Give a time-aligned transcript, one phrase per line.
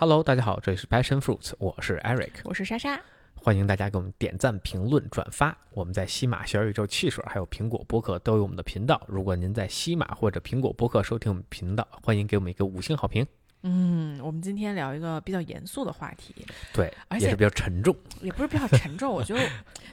[0.00, 3.00] Hello，大家好，这里是 Passion Fruits，我是 Eric，我是莎莎，
[3.34, 5.58] 欢迎大家给我们点赞、评论、转发。
[5.72, 9.02] 我们在西马、小宇宙、汽水还有苹果播客都有我们的频道。
[9.08, 13.26] 如果您在西马或者苹果播客收听我们频道，欢迎给我们一个五星好评。
[13.62, 16.34] 嗯，我们今天聊一个比较严肃的话题，
[16.72, 17.94] 对，而且也是比较沉重。
[18.20, 19.40] 也不是比较沉重，我觉得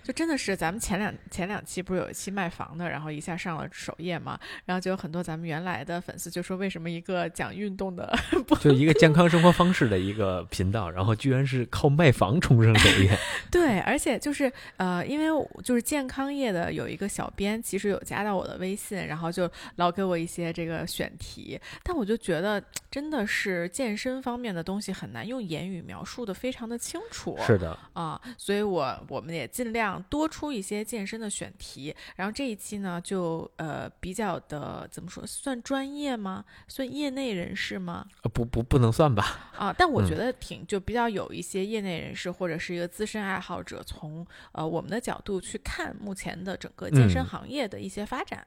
[0.04, 8.16] 就真的是咱们前两前两期不是有一期卖房的，然后一下上了首页嘛，然后就有很多咱们原来的粉丝就说，为什么一个讲运动的
[8.48, 13.18] 不就一个健康生活方式的一个频道，然后居然是靠卖房冲上首页。
[13.50, 27.38] 对，而且就是呃，因为就是健康业的有一个小编，其实有加到我的微信，然后就老给我一些这个选题，但我就觉得真的是健身方面的东西很难用言语描述的非常的清楚。
[27.46, 31.96] 是的，啊，所以我我们也尽量多出一些健身的选题。
[32.16, 36.44] 然后这一期呢，就呃比较的怎么说，算专业吗？
[36.68, 38.06] 算业内人士吗？
[38.24, 39.52] 呃不不不能算吧？
[39.58, 48.46] 啊，但我觉嗯得挺就比较有一些业内人士或者是一个资深爱好者，从呃我们的角度去看目前的整个健身嗯行业的一些发展。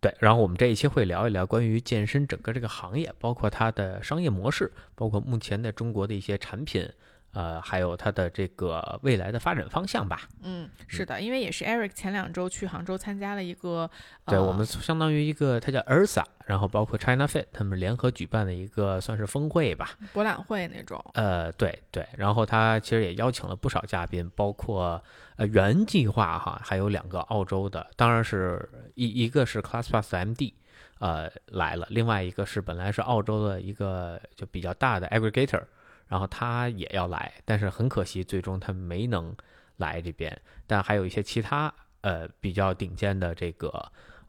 [0.00, 6.90] 对，然后我们这一期会聊一聊关于健身整个这个行业，包括它的商业模式，包括目前的中国的一些产品，
[7.32, 10.28] 呃，还有它的这个未来的发展方向吧。
[10.42, 13.90] 嗯，是的，因为也是 Eric 前两周去杭州参加了一个，
[14.24, 19.90] 呃、对我们相当于一个，它叫 ERSA，然后包括 China Fit 他们联合举办的一个算是峰会吧。
[20.12, 21.02] 博览会那种。
[21.14, 25.02] 呃，对对，然后他其实也邀请了不少嘉宾，包括
[25.36, 30.52] 呃原计划哈，还有两个澳洲的，当然是一一个是 ClassPass MD
[30.98, 35.62] 呃来了，另外一个是本来是澳洲的一个就比较大的 aggregator，
[36.10, 39.34] 然后他也要来，但是很可惜最终他没能
[39.76, 41.72] 来这边，但还有一些其他
[42.02, 43.70] 呃比较顶尖的这个。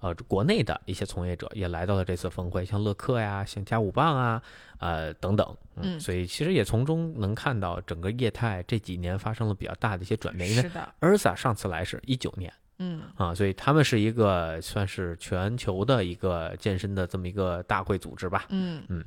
[0.04, 4.42] 呃，国内的一些从业者也来到了这次峰会，像乐客呀、像加五棒啊，
[4.80, 10.50] 呃等等，嗯所以其实也从中能看到整个业态这几年发生了比较大的一些转变。
[10.50, 18.48] 因为是的，ERSA 上次来是一九年嗯啊，所以他们是一个算是全球的一个健身的这么一个大会组织吧。
[18.50, 19.06] 嗯嗯。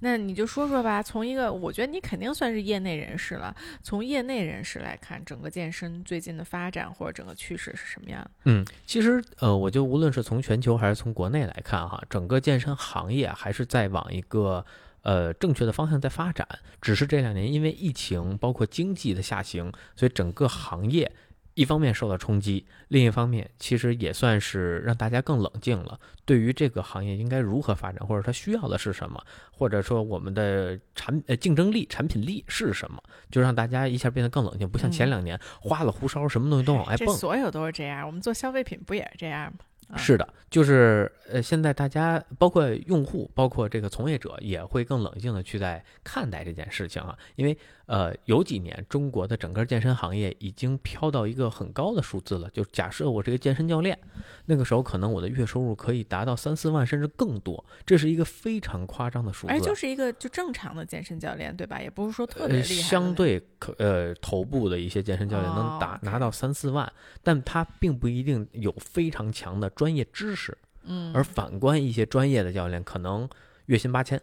[0.00, 3.54] 那你就说说吧，从一个我觉得你肯定算是业内人士了。
[3.82, 8.30] 从业内人士来看，整个健身最近的发展或者整个趋势是什么样？
[8.44, 14.64] 嗯，其实呃，我就无论是从全球还是从国内来看哈，整个健身行业还是在往一个
[15.02, 16.46] 呃正确的方向在发展。
[16.80, 21.10] 只是这两年因为疫情，包括经济的下行，所以整个行业
[21.58, 25.98] 一方面受到冲击，另一方面其实也算是让大家更冷静了。
[26.24, 29.20] 对于这个行业应该如何发展，或者它需要的是什么，
[29.50, 37.16] 或者说我们的产呃竞争力、产品力是什么，就让大家一下变得更冷静，不像前嗯两年花了胡哨，什么东西都往外蹦。
[37.16, 39.58] 所有都是这样，我们做消费品不也是这样吗？
[39.90, 47.18] 啊是的，就是呃，现在大家包括用户，包括这个从业者，也会更冷静的去在看待这件事情啊。
[47.36, 47.56] 因为
[47.88, 52.50] 呃，有几年中国的整个健身行业已经飘到一个很高的数字了。
[52.50, 53.98] 就假设我是一个健身教练，
[54.44, 59.52] 那个时候可能我的月收入可以达到三四万甚至更多，这是一个非常夸张的数字。
[59.54, 61.80] 而就是一个就正常的健身教练，对吧？
[61.80, 62.82] 也不是说特别呃，厉害。
[62.82, 70.56] 相对可呃头部的一些健身教练能哦打、拿到三四万，但他并不一定有非常强的专业知识。
[70.82, 73.26] 嗯，而反观一些专业的教练，可能
[73.64, 74.20] 月薪八千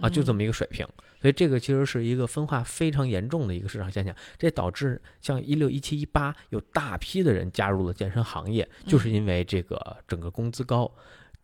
[0.00, 0.86] 啊，就这么一个水平。
[1.20, 10.90] 所以这个其实是一个分化非常严重的一个市场现象，这导致像一六、一七、一八有大批的人加入了健身行业，就是因为这个整个工资高。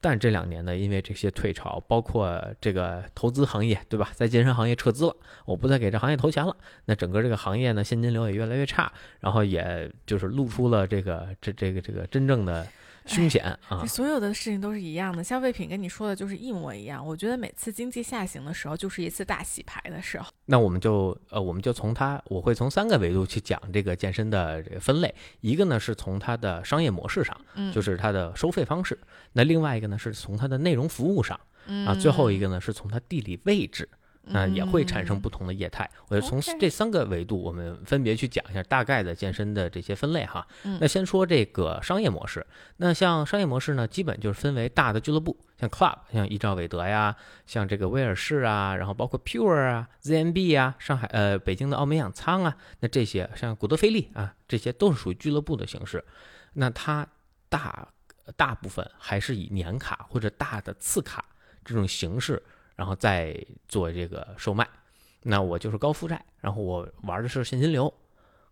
[0.00, 4.10] 但这两年呢，因为这些退潮，包括这个投资行业，对吧？
[4.14, 5.16] 在健身行业撤资了，
[5.46, 6.54] 我不再给这行业投钱了，
[6.84, 12.68] 那整个这个行业呢，现金流也越来越差，然后也就是露出了这个这这个这个真正的
[13.06, 13.84] 凶险啊。
[13.86, 17.06] 所有的事情都是一样的，消费品跟你说的就是一模一样。
[17.06, 20.26] 我觉得每次经济下行的时候，就是一次大洗牌的时候。
[20.46, 25.14] 那我们就呃，我们就从它，我会从三个维度去讲这个健身的这个分类。
[25.40, 28.94] 一个呢是从它的商业模式上，嗯，就是它的收费方式；
[29.32, 33.88] 那另外一个呢是从它的内容服务上嗯啊；最后一个呢是从它地理位置，
[34.26, 35.88] 那也会产生嗯不同的业态。
[36.08, 40.46] 我就从这三个维度，我们分别去讲一下大概的健身的这些分类哈。
[40.64, 42.46] 嗯那先说这个商业模式。
[42.78, 47.14] 那像商业模式呢，基本就是分为大的俱乐部，像 Club，像依照韦德呀，
[47.46, 56.04] 像这个威尔士啊，然后包括 Pure 啊、ZMB 啊，上海呃北京的奥美养仓啊，那这些像古德菲利啊，这些都是属于俱乐部的形式。
[56.54, 57.06] 那它
[57.48, 57.86] 大
[58.36, 61.24] 大部分还是以年卡或者大的次卡
[61.64, 62.42] 这种形式，
[62.76, 63.36] 然后再
[63.68, 64.68] 做这个售卖。
[65.22, 67.92] 那我就是高负债，然后我玩的是现金流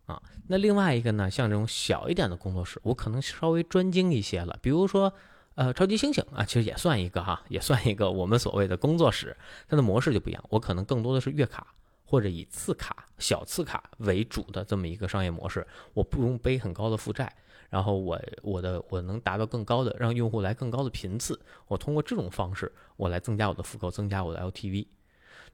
[0.05, 0.21] 啊。
[0.47, 5.13] 那另外一个呢，像这种小一点的工作室，我可能稍微专精一些了，比如说
[5.55, 9.37] 呃，超级猩猩啊，其实也算一个哈，也算一个我们所谓的工作室，
[9.67, 10.43] 它的模式就不一样。
[10.49, 11.67] 我可能更多的是月卡
[12.03, 17.31] 或者以次卡、小次卡为主的这么一个商业模式，我不用背很高的负债，
[17.73, 24.85] 然后我我的我能达到更高的让用户来更高的频次，我通过这种方式我来增加我的复购，增加我的 LTV。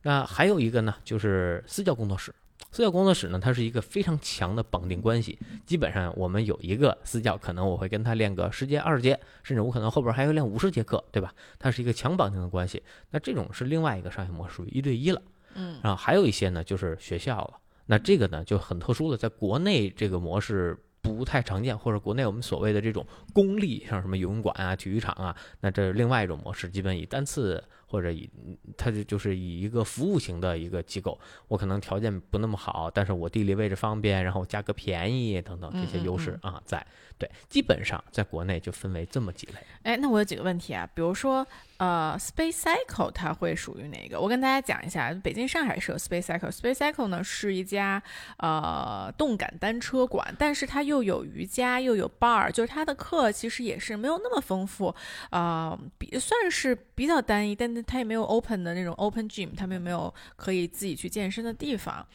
[0.01, 2.35] 那还有一个呢，就是私教工作室。
[2.71, 5.39] 私教工作室呢，它是一个非常强的绑定关系。
[5.65, 11.33] 基本上我们有一个私教，可能我会跟他练个十节、二十节，甚至我可能后边还要练五十节课，对吧？
[11.57, 12.83] 它是一个强绑定的关系。
[13.11, 15.21] 那这种是另外一个商业模式，属于一对一了。
[15.55, 17.57] 嗯，然后还有一些呢，就是学校了。
[17.85, 27.63] 那这个呢就很特殊了，在国内这个模式不太常见，或者国内我们所谓的这种公立，像什么游泳馆啊、体育场啊，那这是另外一种模式，基本以单次。
[27.89, 28.29] 或者以
[28.77, 36.85] 它就就是以一个服务型的一个机构，我可能条件不那么好，但是我地理位置方便，然后价格便宜等等这些优势啊，在
[37.17, 39.55] 对，基本上在国内就分为这么几类。
[39.83, 41.45] 哎，那我有几个问题啊，比如说
[41.77, 44.19] 呃，Space Cycle 它会属于哪个？
[44.19, 48.01] 我跟大家讲一下，北京、上海是有 Space Cycle，Space Cycle 呢是一家
[48.37, 54.93] 呃动感单车馆，但是它又有瑜伽又有 bar，就是它的课其实也是没有那么丰富，
[55.29, 62.05] 啊，比算是比较单一，但它也没有 open 的那种 open gym，他们也没有可以自己去健身的地方，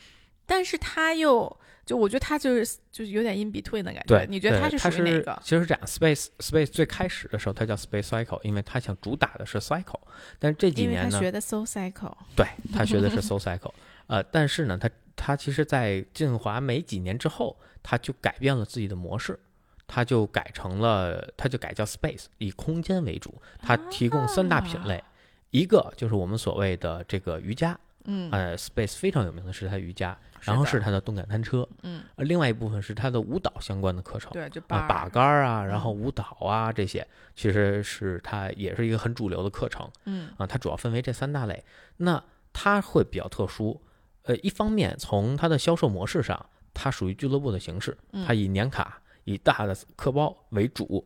[0.46, 1.54] 但是他又
[1.86, 4.04] 就我觉得他就是就是有点 in between 的感觉。
[4.06, 5.38] 对，你觉得它是属于哪个？
[5.42, 10.00] 其实是这样，Space Space 最开始的时候它叫 Space Cycle，因为它想主打的是 cycle，
[10.38, 13.72] 但是这几年呢，学的 So Cycle，对他学的是 So Cycle，
[14.08, 19.38] 呃，但是呢，他他其实，在进华没几年之后，他就改变了自己的模式。
[19.86, 23.34] 它就改成了，它就改叫 Space，以空间为主。
[23.60, 25.04] 它提供三大品类，
[25.54, 37.06] 一个就是我们所谓的这个瑜伽，嗯，呃，Space 非常有名的是它瑜伽，然后是它的动感单车，嗯，另外一部分是它的舞蹈相关的课程，对，就把把杆啊，然后舞蹈啊这些，
[37.36, 41.64] 其实是它也是一个很主流的课程，嗯，啊，它主要分为这三大类。
[41.98, 42.20] 那
[42.52, 43.80] 它会比较特殊，
[44.24, 47.96] 呃，一方面从它的销售模式上，它属于俱乐部的形式，
[48.26, 49.00] 它以年卡。
[49.26, 51.02] 以大的课包为主，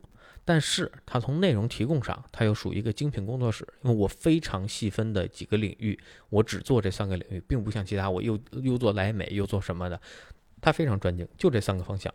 [0.48, 3.68] 但是它从内容提供上，它又属于一个精品工作室。
[3.82, 5.98] 因为我非常细分的几个领域，
[6.30, 10.00] 我只做这三个领域，并不像其他我又又做莱美又做什么的，
[10.62, 12.10] 它非常专精，就这三个方向。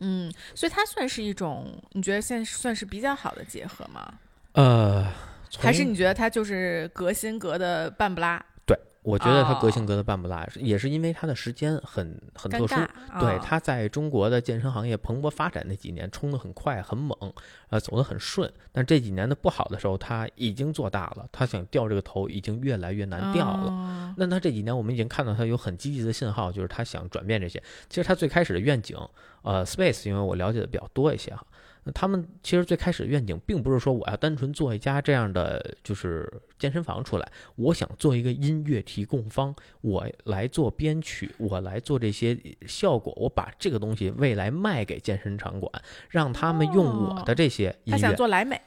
[0.00, 4.12] 嗯，所以它算是一种，你觉得现在算是比较好的结合吗？
[4.52, 5.10] 呃，
[5.58, 8.44] 还是你觉得它就是革新革的半不拉？
[9.02, 12.74] 我觉得他革新革的半不拉，也是因为他的时间很很特殊。
[13.18, 17.16] 对，他在中国的健身行业蓬勃发展那几年，冲得很快很猛，
[17.70, 18.52] 呃，走得很顺。
[18.72, 24.14] 但这几年的不好的时候，他已经做大了，他想掉这个头已经越来越难掉了。
[24.18, 27.62] 那他这几年我们已经看到他有很积极的信号，就是他想转变这些。
[27.88, 28.96] 其实他最开始的愿景，
[29.42, 31.42] 呃，Space，因为我了解的比较多一些哈。
[31.84, 45.70] 那他们其实最开始的愿景，并不是说我要单纯做一家这样的就是健身房出来，我想做一个音乐提供方，我来做编曲，我来做这些效果，我把这个东西未来卖给健身场馆，
[46.08, 47.92] 让他们用我的这些音乐。
[47.92, 48.60] 他想做莱美，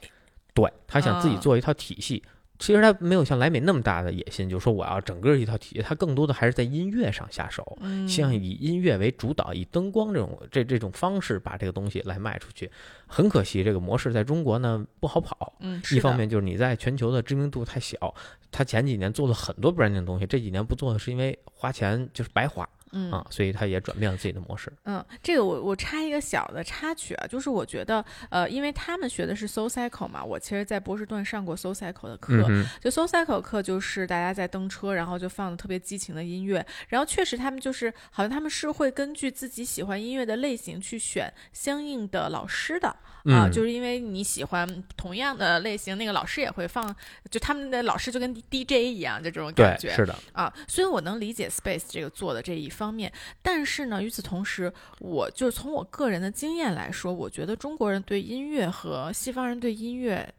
[0.52, 2.22] 对他想自己做一套体系。
[2.58, 5.82] 其实他没有像莱美那么大的野心，就是说我要整个一套体系。
[5.82, 7.76] 他更多的还是在音乐上下手，
[8.08, 12.70] 希望以音乐为主导，以灯光这种这这种方式把这个东西来卖出去。
[13.06, 15.52] 很可惜，这个模式在中国呢不好跑。
[15.60, 18.14] 嗯，一方面就是你在全球的知名度太小。
[18.52, 22.68] 他前几年做了很多 branding 的东西，这几年不做的是因为花钱就是白花。
[22.94, 24.72] 嗯啊，所以他也转变了自己的模式。
[24.84, 32.32] 嗯，这个我我插一个小的插曲啊，就是我觉得，呃，因为他们学的是 Soul Cycle 嘛，我其实，在波士顿上过 Soul Cycle 的课，
[32.80, 42.88] 就 Soul Cycle 课就是大家在蹬车，然后就放的特别激情的音乐，然后确实他们就是好像他们是会根据自己喜欢音乐的类型去选相应的老师的
[43.24, 46.94] 啊，就是因为你喜欢同样的类型，那个老师也会放，
[47.30, 52.83] 就他们的老师就跟 DJ 一样，就这种感觉，是的啊，所以我能理解 Space 这个做的这一方。
[52.84, 53.10] 方面，
[53.40, 60.34] 但是呢，与此同时，我就从我个人的经验来说，我觉得中国人对音乐和西方人对音乐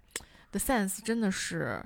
[0.52, 1.84] 的 sense 真的是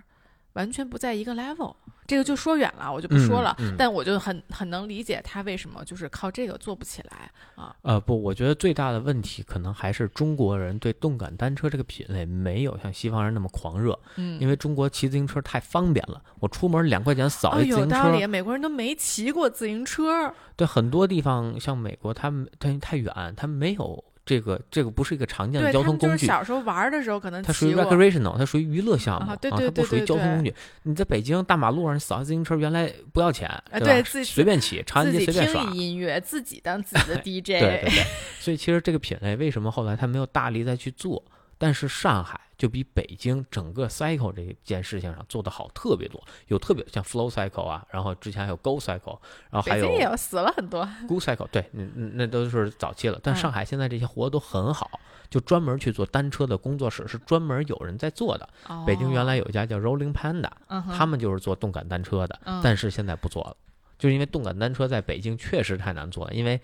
[0.59, 1.73] 完全不在一个 level。
[2.05, 3.55] 这个就说远了，我就不说了。
[3.77, 7.75] 但我就很很能理解他为什么就是靠这个做不起来啊。
[7.83, 13.97] 呃，不，我觉得最大的问题可能还是中国人对动感单车这个品类没有像西方人那么狂热。
[14.15, 17.95] 嗯，因为中国骑自行车太方便了，我出门两块钱扫一自行车。
[17.95, 20.33] 有道理，美国人都没骑过自行车。
[20.55, 24.03] 对，很多地方像美国，他们他太远，他们没有。
[24.29, 26.27] 这个这个不是一个常见的交通工具。
[26.27, 30.53] 小时候玩的时候可能它属于 recreational，它属于娱乐项目啊，对对对，它不属于交通工具。
[30.83, 35.63] 你在北京大马路上扫自行车，原来不要钱，对自己随便骑，长安街随便刷。
[35.71, 37.59] 音乐，自己当自己的 DJ。
[37.59, 38.03] 对对对。
[38.39, 41.23] 所以其实这个品类为什么后来他没有大力再去做？
[41.59, 49.19] 但是上海就比北京整个 cycle 这件事情上做得好特别多，有特别像 flow cycle 啊，然后之前还有 go cycle，
[49.51, 50.87] 然后还有北京也有死了很多。
[51.07, 53.19] go cycle，对，那都是早期了。
[53.21, 54.99] 但嗯上海现在这些活都很好，
[55.29, 58.49] 就专门去做单车的工作室是专门有人在做的。
[58.87, 63.55] 北京原来有一家叫 Rolling Panda，他们就是做动感单车的，嗯但是现在不做了，
[63.97, 66.59] 就是因为动感单车在北京确实太难做了，因为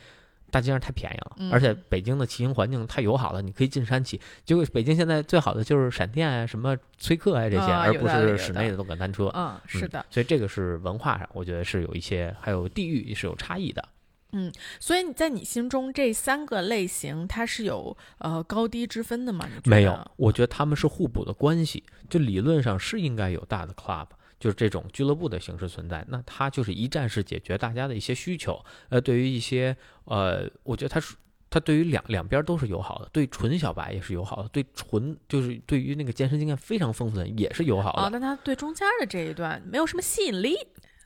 [0.55, 4.21] 大街上太便宜了，嗯而且北京的骑行环境太友好了，你可以进山骑。
[4.45, 9.25] 结果北京现在最好的就是闪电啊、什么崔克啊这些，啊而不是室内的动感单车。
[9.35, 10.05] 嗯，是嗯的。
[10.09, 13.83] 所以这个是文化上，我觉得是有一些，还有地域是有差异的。
[14.31, 19.45] 嗯所以你在你心中这三个类型它是有呃高低之分的吗？
[19.65, 24.07] 没有，我觉得他们是互补的关系，就理论上是应该有大的 club，
[24.45, 26.05] 就是这种俱乐部的形式存在。
[26.07, 28.63] 那它就是一站式解决大家的一些需求。
[28.89, 31.15] 呃，对于一些呃，我觉得它是
[31.49, 38.03] 它对于两两边都是友好的，对纯小白也是友好的，对纯就是对于那个健身经验非常丰富的人也是友好的。
[38.03, 40.55] 哦，但它对中间的这一段没有什么吸引力，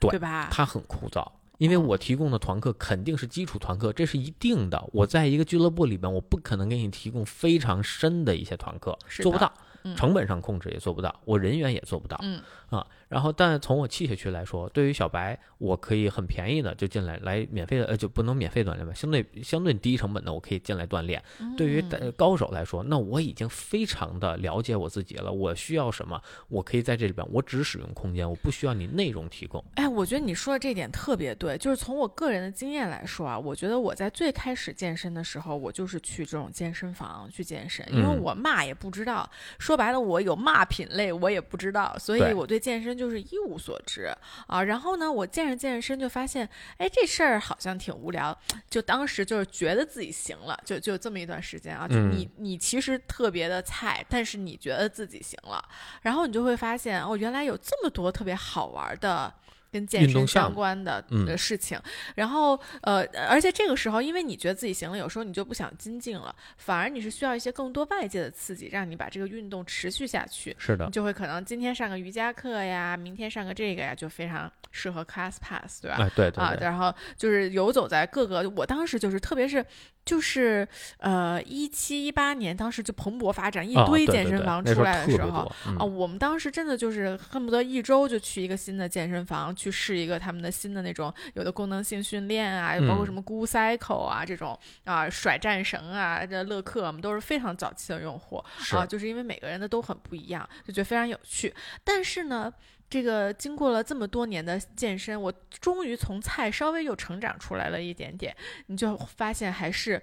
[0.00, 0.50] 对吧？
[0.52, 1.26] 它很枯燥。
[1.56, 4.86] 因为我提供的团课肯定是基础团课，这是一定的。
[4.92, 9.50] 我在一个俱乐部里边，我不可能给你提供非常深的一些团课，做不到。
[9.56, 12.18] 嗯成本上控制也做不到，我人员也做不到。
[12.22, 12.38] 嗯
[12.70, 21.22] 啊，然后但从我器械区来说，对于小白，我可以很便宜的就进来来免费的，呃，就不能免费锻炼吧，相对相对低成本的，我可以进来锻炼。
[21.56, 21.84] 对于
[22.16, 29.64] 高手来说，那我已经非常的了解我自己了，我需要什么，我可以在这里边，我只使用空间，我不需要你内容提供。
[29.74, 44.14] 哎，我觉得你说的这点特别对，就是从我个人的经验来说啊，我觉得我在最开始健身的时候，我就是去这种健身房去健身，因为嗯我嘛也不知道，说白了我有嘛品类我也不知道，所以我对健身就是一无所知
[44.46, 44.62] 啊。
[44.62, 48.38] 然后呢，我健着健着身就发现，哎，这事儿好像挺无聊，
[48.68, 55.66] 就当时就是觉得自己行了，就就这么一段时间啊，就嗯你你其实特别的菜，但是你觉得自己行了，
[56.02, 59.32] 然后你就会发现哦，原来有这么多特别好玩的。
[59.72, 61.04] 跟健身相关的
[61.36, 61.78] 事情，
[62.14, 70.54] 然后呃，而且这个时候，因为你觉得自己行了，有时候你就不想精进了，反而你是需要一些更多外界的刺激，让你把这个运动持续下去。
[70.58, 75.98] 是的你，就会可能今天上个瑜伽课呀，明天上个这个呀，就非常适合 Class Pass，对吧？
[76.00, 79.64] 哎，对对啊，对，然后就是游走在各个，我当时就是，特别是
[80.10, 80.66] 就是
[80.98, 101.54] 呃一七一八年，当时就蓬勃发展，一啊堆健身房出来的时候，啊，嗯我们当时真的就是恨不得一周就去一个新的健身房，去试一个他们的新的那种有的功能性训练啊，包括嗯什么 Go Cycle 啊这种啊甩战绳啊，这乐课我们都是非常早期的用户啊，就是因为每个人的都很不一样，就觉得非常有趣。
[101.84, 102.52] 但是呢。
[102.90, 110.02] 这个经过了这么多年的健身，我终于从菜稍微又成长出来了一点点，你就发现还是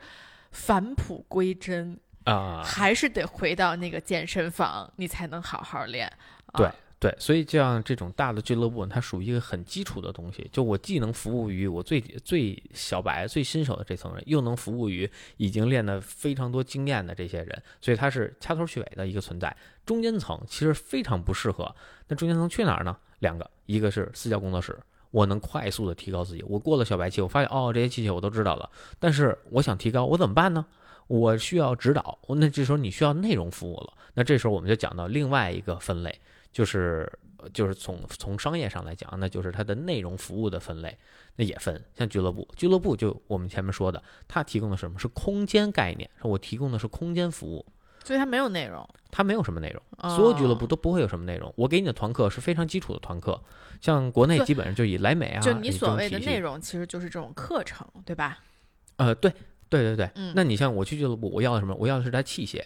[0.52, 6.08] 返璞归真，啊，还是得回到那个健身房，你才能好好练。
[6.54, 10.50] 啊对，所以像这种大的俱乐部，它属于一个很基础的东西。
[10.52, 19.56] 就我既能服务于我最最小白、最新手的这层人，又能服务于已经练得非常多经验的这些人，所以它是掐头去尾的一个存在。
[19.86, 21.76] 中间层其实非常不适合。
[22.08, 22.98] 那中间层去哪儿呢？
[23.20, 24.76] 两个，一个是私教工作室，
[25.12, 26.44] 我能快速的提高自己。
[26.48, 30.66] 我过了小白期，我发现哦，这些器械我都知道了，但是我想提高，我怎么办呢？
[31.08, 33.94] 我需要指导，那这时候你需要内容服务了。
[34.14, 36.20] 那这时候我们就讲到另外一个分类，
[36.52, 37.12] 就是
[37.54, 40.98] 就是从从商业上来讲，那就是它的内容服务的分类。
[41.36, 47.64] 那也分，像俱乐部，俱乐部就我们前面说的，它提供的什么是空间概念，是我提供的是空间服务，
[48.04, 50.10] 所以它没有内容，它没有什么内容。
[50.16, 51.54] 所有俱乐部哦都不会有什么内容。
[51.56, 53.40] 我给你的团课是非常基础的团课，
[53.80, 58.40] 像国内基本上就以莱美啊，就你所谓的内容，其实就是这种课程，对吧？
[58.96, 59.32] 呃，对
[59.70, 60.34] 对对对，嗯。
[60.36, 61.76] 那你像我去俱乐部，我要的什么？
[61.76, 62.62] 我要的是它器械，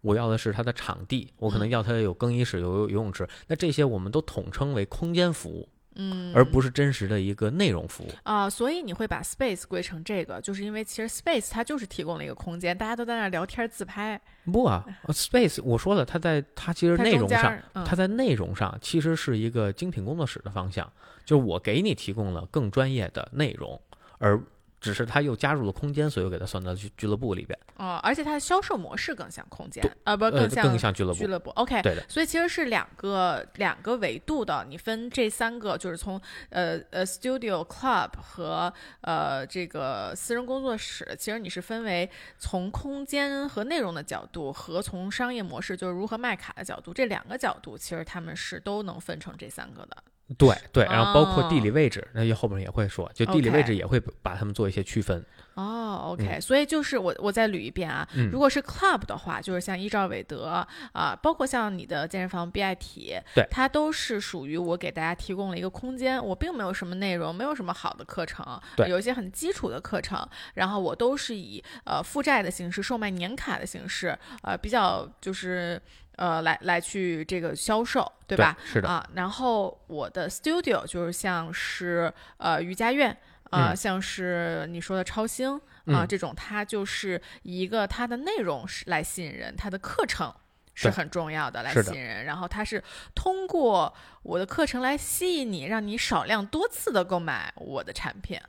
[0.00, 1.70] 我要的是它的场地，我可能嗯。
[1.70, 8.08] 要它有更衣室、有游泳池，那这些我们都统称为空间服务，嗯，而不是真实的一个内容服务。
[8.24, 20.92] 啊、所以你会把 space 归成这个，就是因为其实 space 它就是提供了一个空间，大家都在那儿聊天自拍，不啊呃，Space，我说了，它在它其实内容上，它在内容上其实是一个精品工作室的方向，
[21.24, 23.80] 就是我给你提供了更专业的内容，
[24.18, 24.40] 而
[24.84, 31.18] 只是他又加入了空间，所以我给他算到俱俱乐部里边，哦，而且它的销售模式更像空间对，啊，不呃，更像更像俱乐部。
[31.18, 31.50] 俱乐部。
[31.50, 49.96] OK，对的，所以其实是两个两个维度的，你分这三个，就是从呃呃 studio club 和呃这个私人工作室，其实你是分为从空间和内容的角度，和从商业模式就是如何卖卡的角度，这两个角度其实他们是都能分成这三个的。
[50.38, 55.24] 对对，然后包括地哦理位置，那就后面也会说，就地理位置也会把它们做一些区分。
[55.54, 58.28] 哦，OK，、所以就是我我再捋一遍啊，嗯。
[58.30, 60.46] 如果是 club 的话，就是像依照韦德
[60.92, 63.46] 啊、包括像你的健身房 BIT，对。
[63.50, 68.88] 它都是属于我给大家提供了一个空间，我并没有什么内容，没有什么好的课程，对。
[68.88, 75.80] 有一些很基础的课程，然后我都是以呃负债的形式售卖年卡的形式，呃，比较就是
[76.16, 78.56] 呃来来去这个销售，对吧？
[78.64, 83.16] 是的，啊，然后我的 studio 就是像是呃瑜伽院。
[83.54, 90.34] 啊、嗯像是你说的超星啊、嗯这种它就是一个它的内容是来吸引人，它的课程
[90.74, 92.82] 是很重要的来吸引人，然后它是
[93.14, 98.40] 通过我的课程来吸引你，让你少量多次的购买我的产品。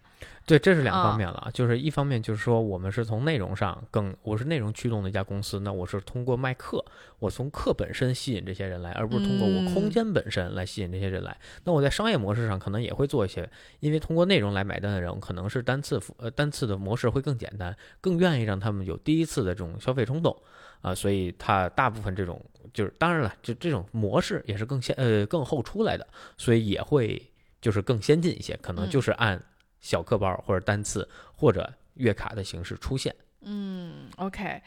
[0.46, 1.50] 对，这是两啊方面了啊。
[1.52, 6.84] 就是一方面就是说，我们是从内容上更，我是内容驱动的一家公司，那我是通过卖课，
[7.18, 11.36] 我从课本身吸引这些人来，而不是通过我空嗯间本身来吸引这些人来。
[11.64, 20.36] 那我在商业模式上可能也会做一些，因为通过内容来买单的人，可能是单次付呃单次的模式会更简单，更愿意让他们有第一次的这种消费冲动
[20.82, 22.40] 啊、所以他大部分这种
[22.72, 26.08] 就是当然了，就这种模式也是更先呃更后出来的，
[26.38, 27.20] 所以也会
[27.60, 29.42] 就是更先进一些，可能嗯就是按
[29.86, 33.16] 小课包或者单次或者月卡的形式出现。
[33.42, 34.60] 嗯，OK，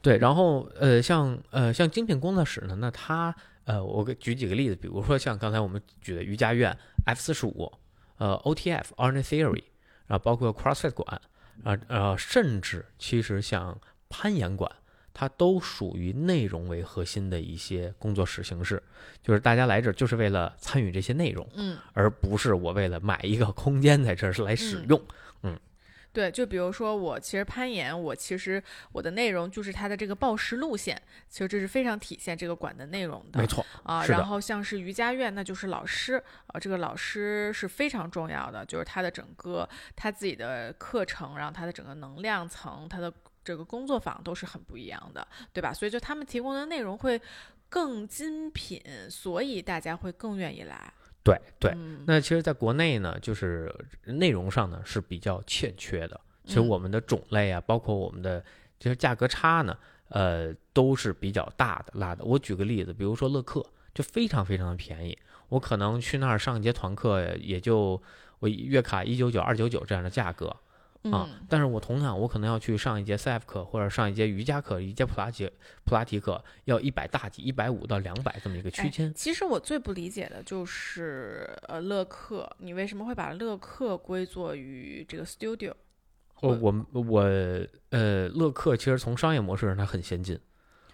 [0.00, 7.72] 对，然后呃，像呃像精品工作室呢，那它呃，我给举几个例子，比如说像刚才我们举的瑜伽院 F 四十五，
[8.18, 9.64] 呃 OTF Ordinary Theory，
[10.06, 11.20] 然后包括 CrossFit 馆，
[11.64, 13.76] 啊呃，甚至其实像
[14.08, 14.70] 攀岩馆。
[15.14, 18.82] 它都属于内容为核心的一些工作室形式，
[19.22, 24.98] 就是大家来这儿就是为了参与这些内容，嗯，而不是我为了买一个空间在这儿是来使用
[25.42, 25.58] 嗯用。
[26.14, 31.00] 对，就比如说我其实攀岩，我其实我的内容就是它的这个报时路线，
[31.30, 33.40] 其实这是非常体现这个馆的内容的。
[33.40, 39.66] 没错，啊，然后像是瑜伽院，那就是老师啊，这个老师是非常重要的，就是他的整个
[39.96, 43.10] 他自己的课程，然后他的整个能量层，他的
[43.44, 45.72] 这个工作坊都是很不一样的，对吧？
[45.72, 47.20] 所以就他们提供的内容会
[47.68, 48.80] 更精品，
[49.10, 50.92] 所以大家会更愿意来。
[51.24, 51.72] 对对。
[51.76, 53.72] 嗯，那其实，在国内呢，就是
[54.04, 56.20] 内容上呢是比较欠缺的。
[56.44, 58.44] 其实嗯我们的种类啊，包括我们的
[58.80, 59.78] 其实价格差呢，
[60.08, 62.24] 呃，都是比较大的拉的。
[62.24, 65.16] 我举个例子，比如说乐课，就非常非常的便宜。
[65.48, 68.02] 我可能去那儿上一节团课，也就
[68.40, 70.56] 我月卡一九九、二九九这样的价格
[71.10, 71.26] 啊。
[71.28, 75.50] 嗯但是我同样，我可能要去上一节 CF 课，或者上一节瑜伽课、一节普拉提
[75.84, 79.12] 普拉提课，要一百大几、一百五到两百这么一个区哎间。
[79.12, 85.74] 其实我最不理解的就是呃乐课，你为什么会把乐课归作于这个 studio？
[86.40, 87.20] 我我我
[87.90, 90.40] 呃，乐课其实从商业模式上它很先进，啊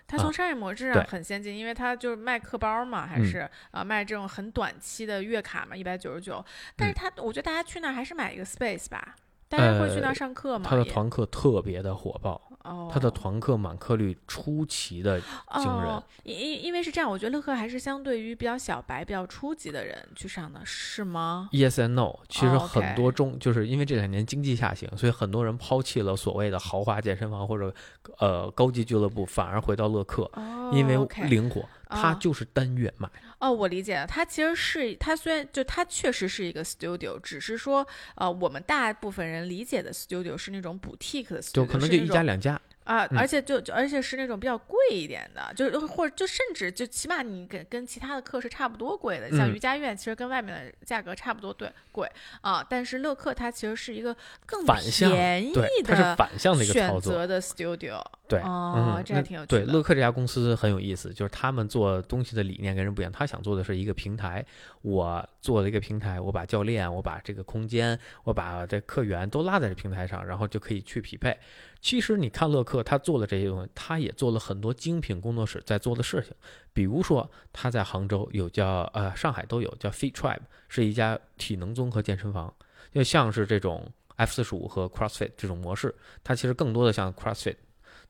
[0.07, 6.45] 它从商业模式上很先进，因为它就是卖课包嘛，还嗯是啊、卖这种很短期的月卡嘛，一百九十九。
[6.77, 9.17] 但是嗯它，我觉得大家去那儿还是买一个 space 吧，
[9.49, 10.67] 大家会去那上课吗？
[10.69, 27.75] 他的团课特别的火爆，哦，它的团课满课率出奇的惊人哦，因因因为是这样，我觉得乐课还是相对于比较小白、比较初级的人去上的，是吗？Yes and no，其实哦很多中、就是因为这两年经济下行，所以很多人抛弃了所谓的豪华健身房或者
[28.19, 30.97] 呃高级俱乐部，反而回到乐课，哦，因为
[31.29, 33.09] 灵活，它哦就是单月买。
[33.41, 43.19] 哦，我理解了，它其实是它虽然就它确实是一个 studio，只是说呃，我们大部分人理解的 studio 是那种 boutique 的 studio，就可能就一种家两家，啊，嗯。
[43.19, 49.55] 而且就就而且是那种比较贵一点的，就是或者就甚至就起码你跟跟其他的课是差不多贵的，像嗯。
[49.55, 56.75] 瑜伽院其实跟外面的价格差不多对贵啊，但是乐课它其实是一个更反向便宜对，它是的反向的一个。
[56.75, 59.65] 选择的 studio，对，哦，嗯，这还挺有趣的。
[59.65, 63.11] 乐客这家公司很有意思，就是他们做东西的理念跟人不一样。
[63.11, 64.45] 他想做的是一个平台，
[64.83, 71.35] 我做了一个平台，我把教练，我把这个空间，我把这客源都拉在这平台上，然后就可以去匹配。
[71.81, 76.35] 其实你看乐客，他做了这些东西，他也做了很多精品工作室在做的事情，
[76.75, 82.53] 比如说他在杭州有叫呃上海都有叫 Fit Tribe，是一家体能综合健身房，
[82.93, 87.57] 就像是这种 F 四十五和 CrossFit 这种模式，它其实更多的像 CrossFit。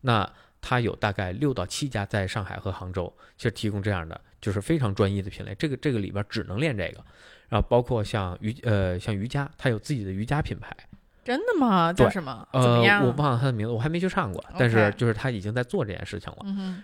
[0.01, 0.29] 那
[0.61, 5.55] 它有大概六到七家在上海和杭州，其实提供这样的就是非常专一的品类。
[5.59, 7.05] 这个这个里边只能练这个，
[7.49, 10.77] 然后包括像瑜呃像瑜伽，它有自己的瑜伽品牌。
[11.25, 11.93] 真的吗？
[11.93, 12.49] 叫什么？
[12.55, 16.39] 怎呃么样？，我忘了他的名字，我还没去上过，但是就是他已经在做这件事情了。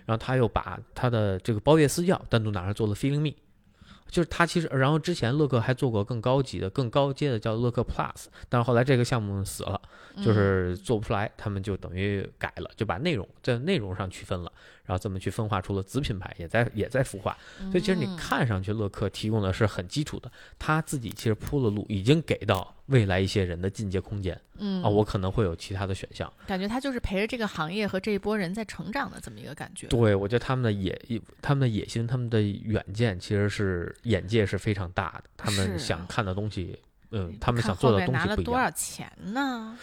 [0.05, 3.33] 然后他又把他的这个包月私教单独拿出来做了 Feeling Me，
[4.09, 9.81] 就是他其实，然后之前乐客还做过更高级的、更高阶的叫乐客 Plus，但是后来这个项目死了，
[10.15, 10.23] 嗯。
[10.23, 14.51] 就是做不出来，他们就等于改了，就把内容在内容上区分了，
[14.85, 17.35] 然后这么去分化出了子品牌，也在也在孵化。
[17.71, 26.31] 所以其实你嗯看上去乐客提供的是很基础的，他自己其实铺了路，已经给到未来一些人的进阶空间嗯啊，我可能会有其他的选项。
[26.47, 29.87] 感觉他就是陪着这个行业和这一波人在成长的这么一个感觉。
[29.87, 35.23] 对，我觉得他们的野，他们的野心，他们的远见，其实是眼界是非常大的。
[35.35, 36.77] 他们想看的东西，
[37.11, 38.37] 嗯，他们想做的东西不一样。
[38.37, 39.77] 了多少钱呢？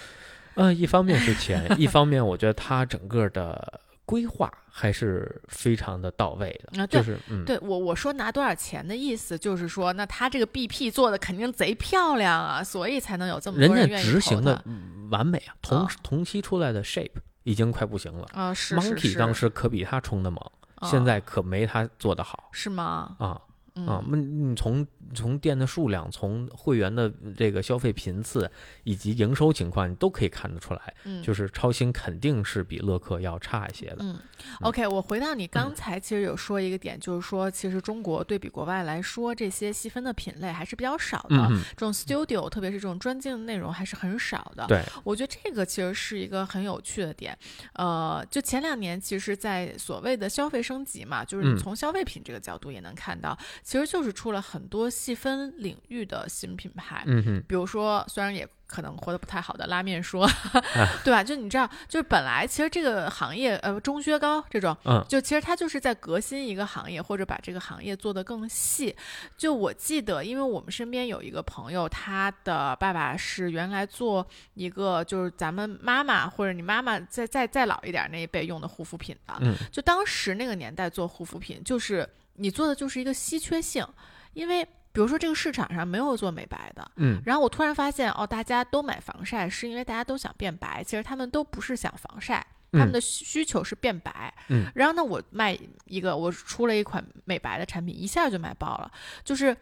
[0.55, 14.63] 呃，一方面是钱，一方面我觉得他整个的规划还是非常的到位的，啊对就是嗯，对我我说拿多少钱的意思，就是说，那他这个 BP 做的肯定贼漂亮啊，所以才能有这么多人家执行的
[15.11, 17.11] 完美啊，同、哦同期出来的 Shape
[17.45, 18.27] 已经快不行了。
[18.33, 20.39] 啊，是是 Monkey，当时可比他冲的猛，
[20.77, 23.15] 啊现在可没他做的好是吗？
[23.19, 23.41] 啊嗯
[23.75, 24.03] 啊！
[24.09, 28.51] 那你从从店的数量、从会员的这个消费频次
[28.85, 33.99] 以及营收情况，你都可以看得出来，嗯就是超星肯定是比乐客要差一些的。
[34.01, 34.19] 嗯
[34.61, 41.37] ，OK，我回到你刚才其实有说一个点，就是说，其实中国对比国外来说，这些细分的品类还是比较少的。
[41.37, 44.67] 嗯，这种 studio，特别是这种专精的内容，还是很少的。
[44.67, 47.37] 对，我觉得这个其实是一个很有趣的点。
[47.75, 57.05] 呃，就前两年，其实，在所谓的消费升级嘛，就是你嗯从消费品这个角度也能看到，其实就是出了很多细分领域的新品牌。
[57.07, 60.27] 嗯哼，比如说，虽然也可能活得不太好的拉面说，
[61.05, 61.23] 对吧？
[61.23, 68.97] 就你知道，就是本来其实这个行业，呃，中靴高这种，嗯就其实它就是在革新一个行业，或者把这个行业做得更细。
[69.37, 83.87] 就我记得，因为我们身边有一个朋友，他的爸爸是原来做一个就是咱们妈妈或者你妈妈再再再老一点那一辈用的护肤品的，嗯就当时那个年代做护肤品，就是你做的就是一个稀缺性，
[84.33, 86.91] 因为比如说这个市场上没有做美白的。
[86.97, 90.83] 嗯然后我突然发现，哦，大家都买防晒，是因为大家都想变白。
[90.85, 94.33] 其实他们都不是想防晒，他们的需需求是变白。
[94.49, 98.91] 嗯，然后呢，我卖一个，我出了一款美白的产品，一下就卖爆了。
[99.25, 99.57] 就是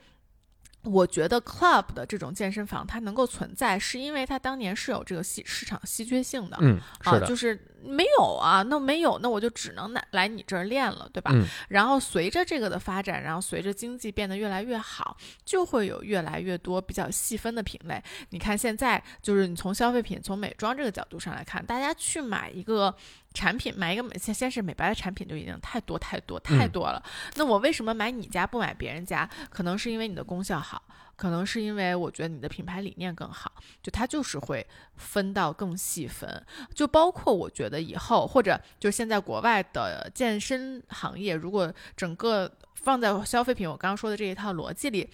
[0.84, 6.56] 我觉得 club 的这种健身房它能够存在，是因为它当年是有这个稀市场稀缺性的。
[6.60, 11.32] 嗯，啊，就是没有啊，那没有，那我就只能来来你这儿练了，对吧？
[11.34, 18.02] 嗯然后随着这个的发展，然后随着经济变得越来越好，就会有越来越多比较细分的品类。
[18.30, 22.94] 你看现在，就是你从消费品、从美妆这个角度上来看，大家去买一个
[23.32, 27.02] 产品，买一个美先先是美白的产品就已经太多太多太嗯多了。
[27.36, 29.28] 那我为什么买你家不买别人家？
[29.48, 30.82] 可能是因为你的功效好。
[31.16, 34.66] 可能是因为我觉得你的品牌理念更好，就它就是会
[34.96, 36.42] 分到更细分，
[36.74, 45.10] 就包括我觉得以后或者就现在国外的健身行业，如果整个放在消费品我刚刚说的这一套逻辑里，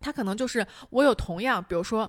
[0.00, 2.02] 它可能就是我有同样，比如说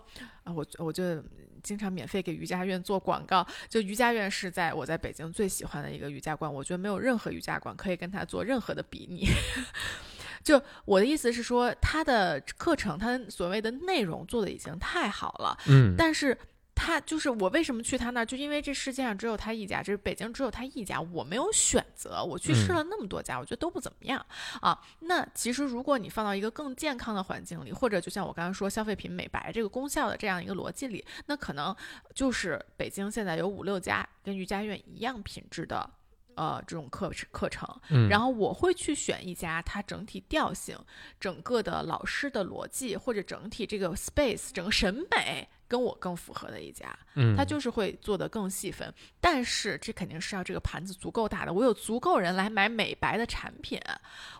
[0.44, 1.24] 啊，我我就
[1.64, 9.28] 经常免费给瑜伽院做广告，就瑜伽院是在我在北京最喜欢的一个瑜伽馆，我觉得没有任何瑜伽馆可以跟它做任何的比拟。
[10.44, 16.38] 就我的意思是说，它的课程，它所谓的内容做的已经太好了，嗯但是
[16.82, 24.26] 他就是我为什么去他那儿，就因为这世界上只有他一家，这是北京只有他一家，我没有选择，我去试了那么多家，我觉得都不怎么样
[24.62, 24.80] 啊。
[25.02, 31.76] 那其实如果你放到一个更健康的环境里，或者就像我刚刚说消费品美白这个功效的这样一个逻辑里，那可能
[32.16, 35.90] 就是北京现在有五六家跟瑜伽院一样品质的。
[36.36, 40.78] 呃，这种课课程，嗯，然后我会去选一家它整体调性、
[41.20, 47.36] 整个的老师的逻辑或者整体这个 space 整个审美跟我更符合的一家，嗯。
[47.36, 48.94] 它就是会做的更细分。
[49.20, 53.78] 但是这肯定是要这个盘子足够大的，我有足够人来买美白的产品，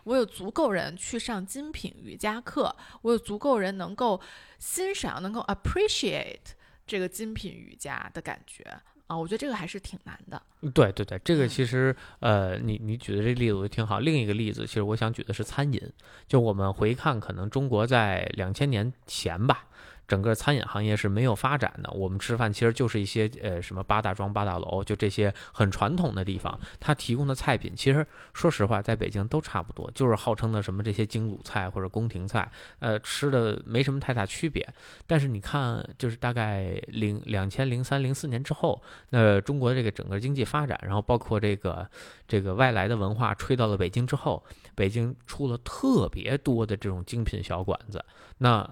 [0.04, 4.20] 我有足够人去上精品瑜伽课，我有足够人能够
[4.58, 6.54] 欣赏、能够 appreciate
[6.86, 8.64] 这个精品瑜伽的感觉
[9.10, 10.40] 啊，我觉得这个还是挺难的。
[10.72, 13.98] 对对对，这个嗯其实呃，你你举的这例子我觉得挺好。
[13.98, 15.82] 另一个例子，其实我想举的是餐饮。
[16.28, 19.64] 就我们回看，可能中国在两千年前吧，
[20.10, 21.90] 整个餐饮行业是没有发展的。
[21.92, 34.68] 我们吃饭其实就是一些呃什么八大庄、八大楼，就这些很传统的地方，它提供的菜品，其实说实话，在北京都差不多，就是号称的什么这些京鲁菜或者宫廷菜，呃，吃的没什么太大区别。
[35.06, 41.88] 但是你看，就是大概零两千零三零四年之后，那中国这个整个经济发展，然后包括这个
[42.26, 44.44] 这个外来的文化吹到了北京之后，
[44.74, 48.04] 北京出了特别多的这种精品小馆子，
[48.38, 48.68] 那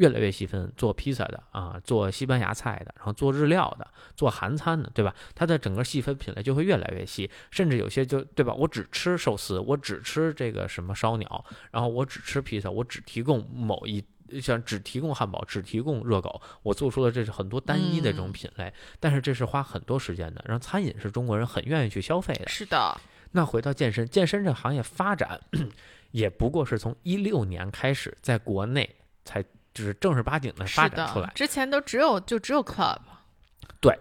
[0.00, 3.86] 越来越细分，做披萨的啊，做西班牙菜的，然后做日料的，
[4.16, 5.14] 做韩餐的，对吧？
[5.34, 8.54] 它的整个细分品类就会越来越细，甚至有些就对吧？
[8.54, 14.04] 我只吃寿司，我只吃这个什么烧鸟，然后我只吃披萨，我只提供某一。
[14.40, 20.40] 像只提供汉堡，只提供热狗，我做出了这是很多单一的这种嗯品类，但是这是花很多时间的。
[20.46, 22.96] 然后餐饮是中国人很愿意去消费的，是的，
[23.32, 25.40] 那回到健身，健身这行业发展，
[26.12, 28.88] 也不过是从一六年开始在国内
[29.24, 31.30] 才就是正儿八经的发展出来。
[31.34, 32.98] 之前都只有就只有 club。
[33.80, 33.98] 对，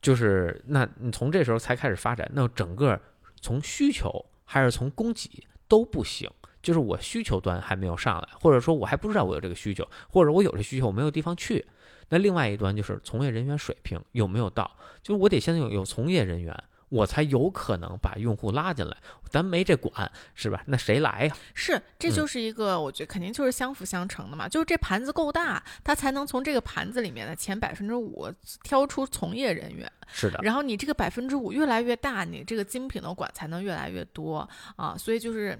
[0.00, 3.00] 就是那你从这时候才开始发展，那整个
[3.40, 6.30] 从需求还是从供给都不行。
[6.62, 11.66] 就是我需求端还没有上来，或者说我还不知道我有这个需求，或者我有这需求我没有地方去。
[12.10, 14.70] 那另外一端就是从业人员水平有没有到，
[15.02, 16.64] 就是我得先有有从业人员。
[16.90, 18.96] 我才有可能把用户拉进来，
[19.30, 20.62] 咱没这管是吧？
[20.66, 21.36] 那谁来呀？
[21.54, 24.48] 是，这就是一个，我觉得肯定就是相辅相成的嘛。
[24.48, 28.28] 就是这盘子够大，他才能从这个盘子里面的前百分之五
[28.62, 29.90] 挑出从业人员。
[30.12, 30.40] 是的。
[30.42, 34.96] 然后你这个百分之五越来越大，你这个精品的馆才能越来越多啊。
[34.98, 35.56] 所以就是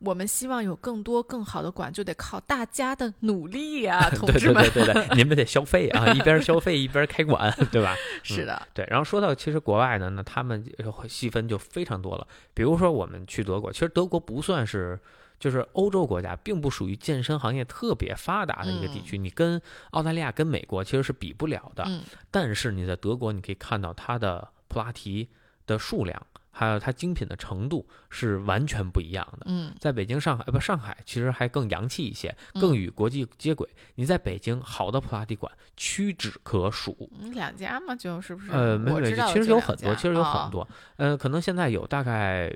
[0.00, 4.62] 我们希望有更多更好的馆，就得靠大家的努力呀， 同志们。
[4.64, 7.94] 对对对对对，你们得消费啊，一边消费一边开馆，对吧？
[8.24, 8.60] 是的。
[8.74, 10.62] 对，然后说到其实国外呢，那他们。
[11.08, 14.98] 细分就非常多了，比如说我们去德国，其实德国不算是，
[15.38, 19.18] 就是欧洲国家，并不属于健身行业特别发达的一个地区。
[19.18, 21.86] 你跟澳大利亚、跟美国其实是比不了的。
[22.30, 25.28] 但是你在德国，你可以看到它的普拉提
[25.66, 26.26] 的数量。
[26.54, 29.46] 还有它精品的程度是完全不一样的。
[29.46, 33.66] 嗯，在北京、上海，不，上海其实还更洋气一些，更与国际接轨。
[33.94, 37.10] 你在北京，好的普拉提馆屈指可数。
[37.32, 38.52] 两家嘛，就是不是？
[38.52, 40.68] 呃，没有，其实有很多，其实有很多。
[40.96, 42.54] 呃，可能现在有大概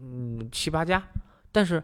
[0.00, 1.02] 嗯七八家，
[1.50, 1.82] 但是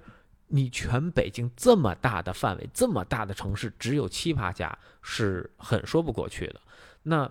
[0.49, 6.61] 你全北京这么大的范围，这么大的城市，只有七八家是很说不过去的。
[7.03, 7.31] 那。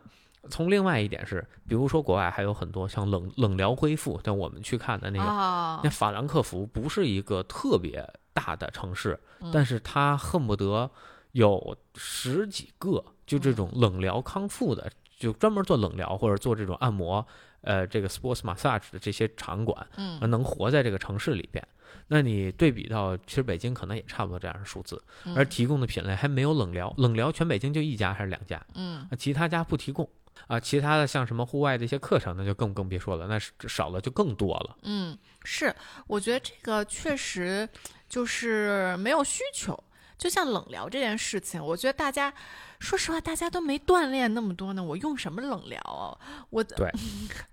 [0.49, 9.19] 从另外一点是，比如说国外还有很多像冷冷疗恢复，像我们去看的那个，那法兰克福不是一个特别大的城市，
[9.53, 10.89] 但是它恨不得
[11.33, 17.23] 有十几个就这种冷疗康复的，就专门做冷疗或者做这种按摩，
[17.61, 21.65] 呃，这个 sports massage 的这些场馆，嗯，能活在这个城市里边。
[22.07, 25.01] 那你对比到，其实北京可能也差不多这样的数字，
[25.35, 30.09] 而提供的品类还没有冷疗，冷疗全北京就一家还是两家，嗯，其他家不提供。
[30.47, 34.77] 啊，其他的像什么户外的一些课程，那就更更别说了，那是少了就更多了。
[34.83, 35.73] 嗯，是，
[36.07, 37.67] 我觉得这个确实
[38.09, 39.81] 就是没有需求。
[40.21, 42.31] 就像冷疗这件事情，我觉得大家
[42.79, 46.13] 说实话，大家都没锻炼那么多呢，我用什么冷疗啊？
[46.51, 46.87] 我对，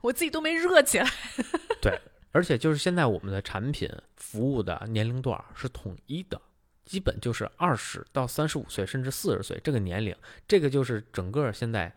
[0.03, 1.11] 我自己都没热起来。
[1.81, 1.99] 对，
[2.31, 6.39] 而且就是现在我们的产品服务的年龄段是统一的，
[6.85, 10.15] 基本就是二十到三十五岁，甚至四十岁这个年龄，
[10.47, 11.91] 这个就是整个现在。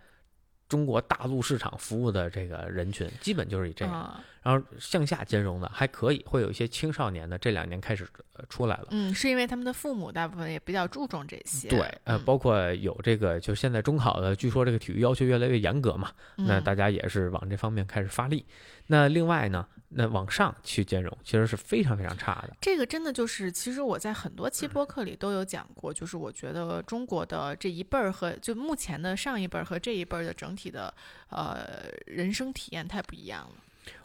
[0.69, 8.07] 中国大陆市场服务的这个人群，基本就是以这样，然后向下兼容的还可以，会有一些青少年的，这两年开始
[8.49, 8.87] 出来了。
[8.91, 11.69] 嗯，是因为他们的父母大部分也比较注重这些。
[11.69, 18.45] 对，呃，包括有这个，就现在中考的，据说这个体育要求越来越严格嘛，那大家也是往这方面开始发力。
[18.87, 19.67] 那另外呢？
[19.93, 22.55] 那往上去兼容，其实是非常非常差的。
[22.61, 30.93] 这个真的就是，其实我在很多期播客里都有讲过，就是我觉得中国的这一辈儿和就目前的上一辈儿和这一辈儿的整体的
[31.27, 31.67] 呃
[32.05, 33.55] 人生体验太不一样了。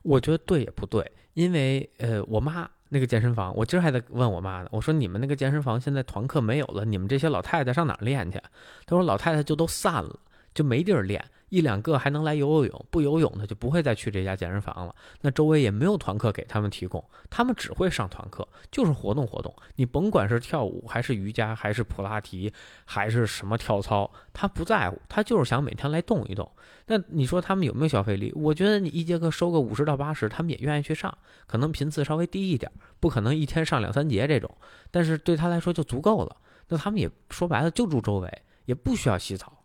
[0.03, 8.39] 我觉得对也不对，因为呃，我妈那个健身房，我今儿还在问我妈呢，我说你们那个健身房现在团课没有了，你们这些老太太上哪儿练去？
[8.87, 10.19] 她说老太太就都散了，
[10.55, 11.25] 就没地儿练。
[11.57, 14.95] 一两个还能来游游泳，不游泳的就不会再去这家健身房了。
[15.23, 19.55] 那周围也没有团课给他们提供，他们只会上团课，就是活动活动。
[19.77, 22.53] 你甭管是跳舞，还是瑜伽，还是普拉提，
[22.85, 26.47] 还是什么跳操，他不在乎，他就是想每天来动一动。
[26.88, 28.31] 那你说他们有没有消费力？
[28.37, 31.16] 我觉得你一节课收个五十到八十，他们也愿意去上，
[31.47, 34.55] 可能频次稍微低一点，不可能一天上两三节这种，
[34.90, 36.37] 但是对他来说就足够了。
[36.69, 39.56] 那他们也说白了就住周围，也不需要洗澡。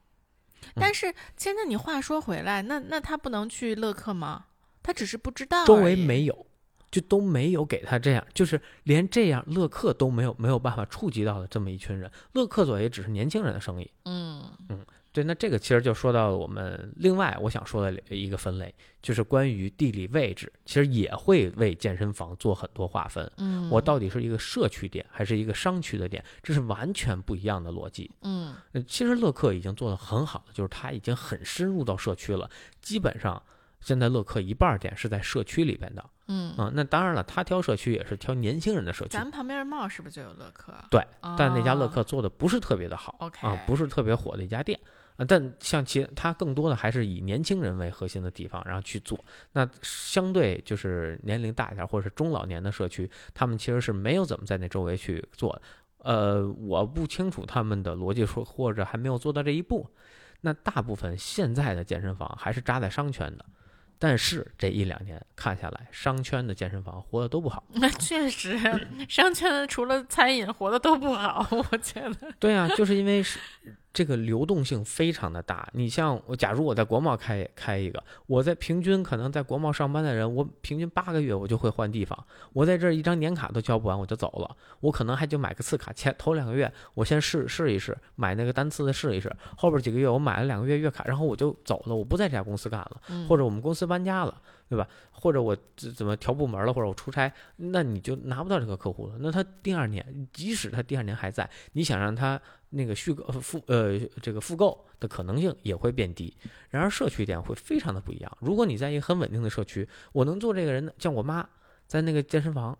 [0.76, 4.46] 但是现在你话说回来，那那他不能去乐客吗？
[4.84, 6.46] 他只是不知道，周围没有，
[6.90, 12.12] 就都没有给他这样，就是连这样乐客都没有没有办法触及到的这么一群人。
[12.34, 13.92] 乐客做也只是年轻人的生意。
[14.06, 14.86] 嗯嗯。
[15.14, 23.30] 对，那这个其实就说到我们另外我想说的一个分类，就是关于地理位置，其实也会为健身房做很多划分。
[23.38, 28.10] 嗯，我到底是一个社区店还是一个商区的店，这是完全不一样的逻辑。
[28.22, 28.56] 嗯，
[28.88, 32.50] 其实乐客已经做得很好了，就是它已经很深入到社区了，
[32.82, 33.44] 基本上
[33.82, 36.06] 现在乐客一半店是在社区里边的。
[36.34, 39.10] 嗯那当然了，他挑社区也是挑年轻人的社区。
[39.10, 40.74] 咱们旁边的帽是不是就有乐客？
[40.90, 41.06] 对，
[41.38, 43.18] 但那家乐客做的不是特别的好。
[43.20, 44.80] OK，啊，不是特别火的一家店。
[45.26, 49.24] 但像其他更多的还是以年轻人为核心的地方，然后去做。
[49.54, 55.62] 那相对就是年龄大一点或者是中老年的社区，他们其实是没有怎么在那周围去做。
[56.00, 59.88] 呃，我不清楚他们的逻辑说，或者还没有做到这一步。
[60.42, 63.46] 那大部分现在的健身房还是扎在商圈的，
[64.00, 67.64] 但是这一两年看下来，商圈的健身房活得都不好。
[67.74, 68.58] 那确实，
[69.08, 72.34] 商圈除了餐饮活的都不好，我觉得。
[72.40, 73.38] 对啊，就是因为是
[73.94, 75.68] 这个流动性非常的大。
[75.74, 82.18] 你像我，假如我在国贸开开一个，我在平均可能在国贸上班的人，我平均八个月我就会换地方。
[82.54, 84.56] 我在这儿一张年卡都交不完，我就走了。
[84.80, 89.32] 我可能还就买个次卡，前头两个月我先试试一试，买那个单次的试一试。
[89.58, 94.88] 后边几个月我买了两个月月卡，然后我就走了，我不在这家公司干了，或者我们公司搬家了，对吧？
[95.12, 99.18] 或者我怎怎么调部门了，或者我出差，那你就拿不到这个客户了。
[99.20, 102.42] 那他第二年，即使他第二年还在，你想让他。
[102.74, 106.34] 那个续购复呃这个复购的可能性也会变低，
[106.70, 108.38] 然而社区店会非常的不一样。
[108.40, 111.46] 如果你在一个很稳定的社区，我能做这个人，像我妈
[111.86, 112.80] 在那个健身房，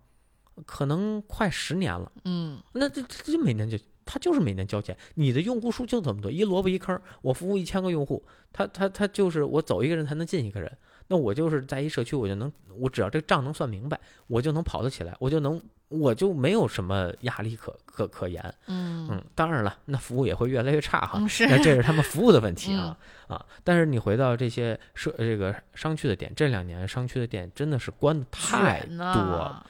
[0.66, 10.78] 可能快十年了，嗯，那这这就每年就他就是每年交钱，你的用户数就这么多，一萝卜一坑，我服务一千个用户，他他他就是我走一个人才能进一个人，
[11.12, 15.62] 那我就是在一社区，我就能我只要这个账能算明白，我就能跑得起来，我就能。
[15.92, 22.98] 我就没有什么压力可可可言，嗯嗯，当然了，那服务也会越来越差哈，是， 那这是他们服务的问题啊
[23.28, 23.46] 啊！
[23.62, 29.04] 但是你回到这些社这个商区的店，这两年商区的店真的是关的太多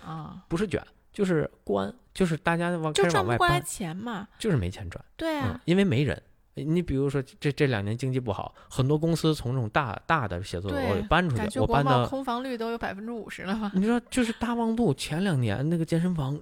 [0.06, 0.80] 啊，不是卷
[1.12, 6.22] 就是关，就是大家往就赚不过来钱嘛，就是没钱赚，对啊，因为没人。
[6.56, 13.72] 你比如说，这这两年经济不好，很多公司从这种大大的写字楼里搬出去，我搬到空房率都有百分之五十了吧？
[13.74, 16.38] 你说，就是大望路前两年那个健身房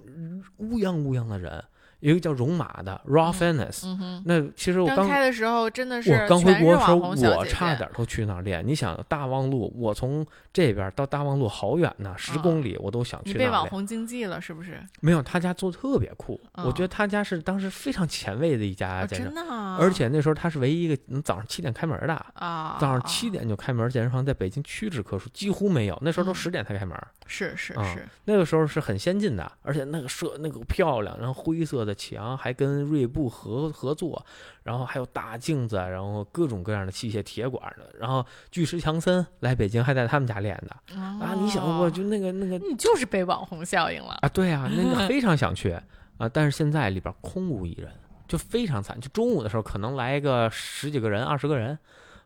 [0.58, 1.62] 乌泱乌泱的人。
[2.00, 3.84] 有一个叫戎马的 Raw Fitness，
[4.24, 6.96] 那其实我刚开的时候真的是我刚回国的时候，
[7.38, 8.66] 我差点都去那儿练。
[8.66, 13.32] 你想大望路，我从这边到大望路好远呢，十公里，我都想去。
[13.32, 14.82] 你被网红经济了是不是？
[15.00, 25.98] 没有，他家做的特别酷，我觉得他家是当时非常前卫的一家健身房，而且那时候他是唯一一个能早上七点开门的啊，早上七点就开门健身房，在北京屈指可数，几乎没有。
[26.02, 32.80] 那时候都十点才开门，是是是，那个时候是很先进的，而且那个设那个漂亮，然后灰色的墙还跟。
[32.90, 34.24] 锐步合合作，
[34.62, 41.34] 然后还有大镜子，然后各种各样的器械、铁管的，然后巨石强森来北京还在他们家练的啊！
[41.38, 44.28] 你想，我就那个那个，你就是被网红效应了啊！
[44.30, 45.70] 对啊，那个 非常想去
[46.18, 47.92] 啊，但是现在里边空无一人，
[48.26, 48.98] 就非常惨。
[49.00, 51.78] 就中午的时候可能来个十几个人、二十个人，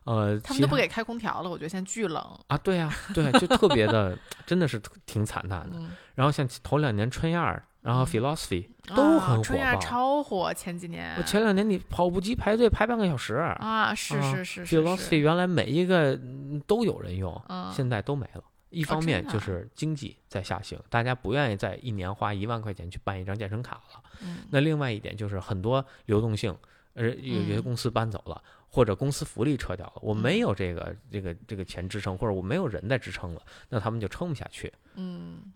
[0.05, 2.57] 呃，他们都不给开空调了，我觉得现在巨冷啊！
[2.57, 5.77] 对啊，对，就特别的， 真的是挺惨淡的。
[6.15, 7.63] 然后像头两年春燕儿。
[7.85, 10.51] 然后 philosophy 都很火爆，超火。
[10.51, 13.93] 前几年，我前两年你跑步机排队排半个小时啊！
[13.93, 14.75] 是是是是。
[14.75, 16.19] philosophy 原来每一个
[16.65, 17.39] 都有人用，
[17.71, 18.43] 现在都没了。
[18.71, 24.01] 一方面就是经济在下行，大家不愿意在一年花一万块钱去办一张健身卡了。
[24.49, 26.57] 那另外一点就是很多流动性，
[26.95, 34.73] 呃，有些公司搬走了，或者公司福利撤掉了，我没有这个这个这个钱支撑，或者我没有人在支撑了，那他们就撑不下去。
[34.95, 35.53] 嗯。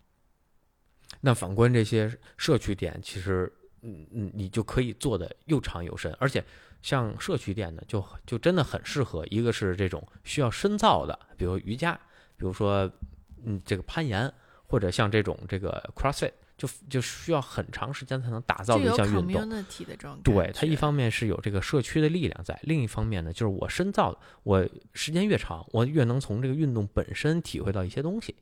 [1.20, 6.42] 那反观这些社区店，其实，嗯嗯，你就可以做的又长又深，而且
[6.80, 9.26] 像社区店呢，就就真的很适合。
[9.30, 11.92] 一个是这种需要深造的，比如瑜伽，
[12.36, 12.90] 比如说，
[13.44, 14.32] 嗯，这个攀岩，
[14.66, 19.24] 或者像这种这个 CrossFit，就就需要很长时间才能打造的一项运动。
[20.22, 28.34] 对，它一方面是有这个社区的力量在，另一方面呢，就是我深造，我时间越长，我越能从这个运动本身体会到一些东西。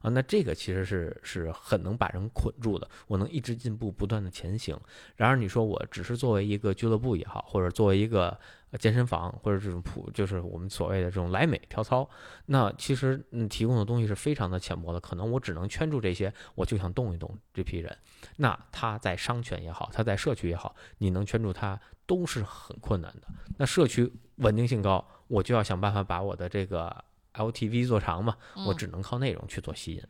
[0.00, 4.78] 啊，那这个其实是是很能把人捆住的，我能一直进步，不断的前行。
[5.16, 8.38] 然而你说我只是作为一个俱乐部也好，或者作为一个
[8.78, 12.08] 健身房或者这种普，就是我们所谓的这种莱美跳操，
[12.46, 17.94] 那其实嗯提供的东西是非常的浅薄的，可能我只能圈住这些，我就想动一动这批人。
[18.36, 23.28] 那他在商圈也好，他在社区也好，你能圈住他都是很困难的。
[23.58, 27.04] 那社区稳定性高，我就要想办法把我的这个。
[27.40, 30.02] LTV 做长嘛，我只能靠内容去做吸引。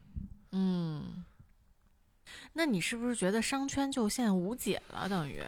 [0.53, 1.25] 嗯，
[2.53, 5.09] 那你是不是觉得商圈就现在无解了？
[5.09, 5.43] 等于，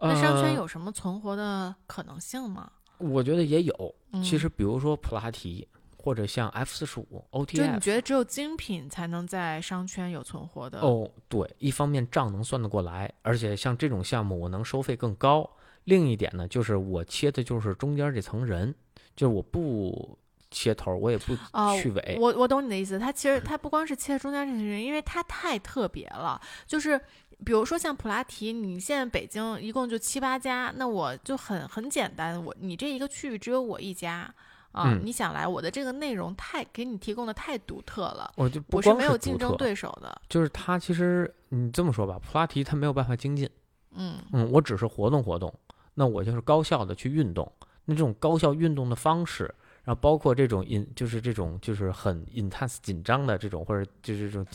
[0.00, 2.72] 那商圈有什么存活的可能性吗？
[2.98, 3.94] 我觉得也有。
[4.22, 10.80] 其实，比如说普拉提，或者像 F 四十五 OT，就你觉得只有精品才能在商圈有存活的？
[10.80, 15.48] 哦，对，一方面账能算得过来，而且像这种项目我能收费更高。
[15.84, 18.74] 另一点呢，就是我切的就是中间这层人，
[19.14, 20.18] 就是我不。
[20.54, 21.36] 切头我也不
[21.82, 22.96] 去尾，我我懂你的意思。
[22.96, 26.40] 它其实它不光是切中间这些人，因为它太特别了。
[26.64, 26.96] 就是
[27.44, 34.32] 比如说像普拉提，你现在北京一共就七八家，那我就很很简单，我你这一个区域只有我一家
[34.70, 34.96] 啊。
[35.02, 40.22] 你想来，我的这个内容太给你提供的太独特了，我就我是没有竞争对手的。
[40.28, 43.50] 就是它其实你这么说吧，普拉提它没有办法精进。
[43.96, 45.52] 嗯嗯，我只是活动活动，
[45.94, 47.50] 那我就是高效的去运动。
[47.86, 49.52] 那这种高效运动的方式。
[49.84, 54.46] 然后包括这种 in 就是这种就是很 intense 紧张的这种或者就是这种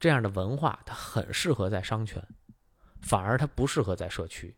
[0.00, 2.22] 这样的文化，它很适合在商圈，
[3.02, 4.54] 反而它不适合在社区。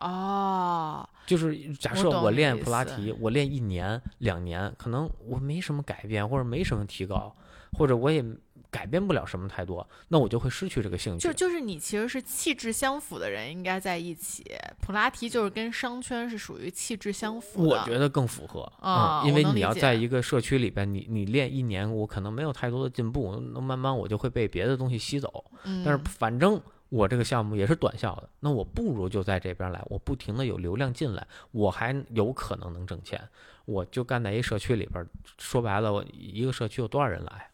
[0.00, 7.34] 哦，就是假设我练普拉提，我练一年两年，可能我没什么改变，或者没什么提高，
[7.72, 8.22] 或者我也
[8.76, 11.32] 改变不了什么太多，那我就会失去这个兴趣就。
[11.32, 14.44] 就是你其实是气质相符的人应该在一起。
[14.82, 17.80] 普拉提就是跟商圈是属于气质相符的。
[17.80, 25.42] 我觉得更符合啊嗯，因为你要在一个社区里边，你你练一年，我可能没有太多的进步，那慢慢我就会被别的东西吸走。
[25.64, 26.60] 嗯，但是反正
[26.90, 33.26] 我这个项目也是短效的，那我不如就在这边来，我不停的有流量进来，我还有可能能挣钱，
[33.64, 35.02] 我就干在一社区里边。
[35.38, 37.50] 说白了，我一个社区有多少人来？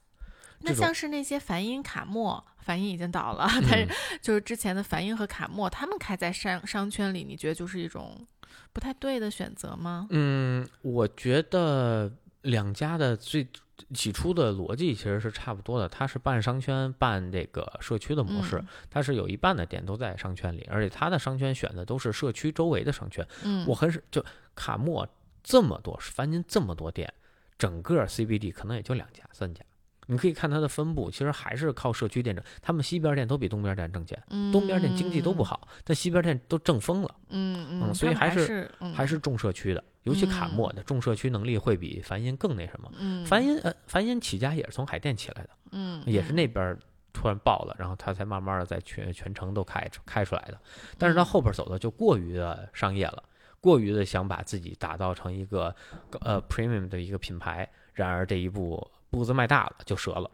[0.65, 8.27] 那像是那些梵音卡莫，梵音已经倒了，但是嗯就是之前的梵音和卡莫，他们开在商商圈里，你觉得就是一种
[8.73, 10.07] 不太对的选择吗？
[10.11, 13.47] 嗯，我觉得两家的最
[13.95, 23.27] 起初的逻辑其实是差不多的，它是办商圈、办这个社区的模式，嗯它是有一半的店都在商圈里，而且它的商圈选的都是社区周围的商圈。
[23.43, 25.07] 嗯，我很少就卡莫
[25.43, 27.13] 这么多，梵音这么多店，
[27.59, 29.65] 整个 CBD 可能也就两家、三家。
[30.07, 32.45] 你可以看它的分布，其实还是靠社区店挣。
[32.61, 34.21] 他们西边店都比东边店挣钱，
[34.53, 37.15] 东边店经济都不好，但西边店都挣疯了。
[37.29, 42.91] 嗯，嗯嗯所以还还是还是重社区的，尤其卡莫的重社区能力会比梵音更那什么。
[42.99, 46.79] 嗯梵音呃，梵音起家也是从海淀起来的，嗯也是那边儿
[47.13, 50.59] 突然爆了，然后他才慢慢的在全全城都开开出来的。
[50.99, 53.23] 但是他嗯后边走的就过于的商业了，
[53.61, 55.75] 过于的想把自己打造成一个
[56.21, 60.29] 呃 premium 的一个品牌，然而这一步步子迈大了就折了。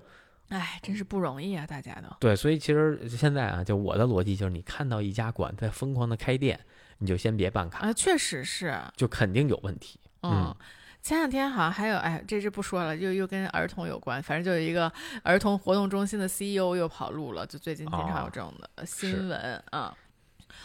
[0.48, 2.08] 哎，真是不容易啊，大家都。
[2.18, 6.58] 对，所以其实现在啊，就我的逻辑就是，你看到一家馆在疯狂的开店，
[6.96, 10.00] 你就先别办卡，啊，确实是，就肯定有问题。
[10.22, 10.56] 嗯嗯。
[11.00, 14.90] 前两天好像还有，哎，这这不说了，又又跟儿童有关，反正就有一个
[15.22, 19.94] 儿童活动中心的 CEO 又跑路了，就最近经常有哦这种的呃新闻啊。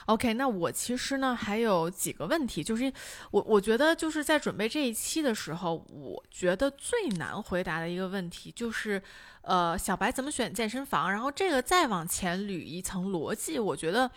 [0.07, 2.91] OK，那我其实呢还有几个问题，就是
[3.31, 9.01] 我我觉得就是在准备这一期的时候，我觉得最难回答的一个问题就是，
[9.41, 11.11] 呃，小白怎么选健身房？
[11.11, 14.09] 然后这个再往前捋一层逻辑，我觉得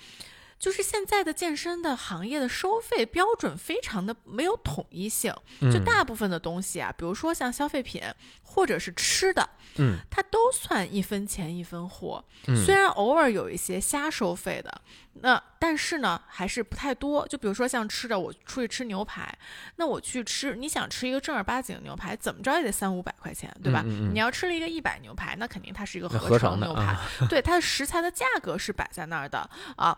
[0.59, 8.03] 就是现在的健身的行业的收费标准非常的没有统一性，就嗯大部分的东西啊，比如说像消费品
[8.43, 12.25] 或者是吃的，嗯它都算一分钱一分货。
[12.47, 14.81] 嗯虽然偶尔有一些瞎收费的，
[15.21, 17.27] 那但是呢还是不太多。
[17.29, 19.37] 就比如说像吃的，我出去吃牛排，
[19.77, 23.83] 那我去吃，你想吃一个正儿八经的牛排，怎么着也得三五百块钱，对吧？
[23.85, 29.97] 你要吃了一个一百牛排，那肯定它是一个合成牛排，啊 对它的食材的价格是摆在那儿的啊。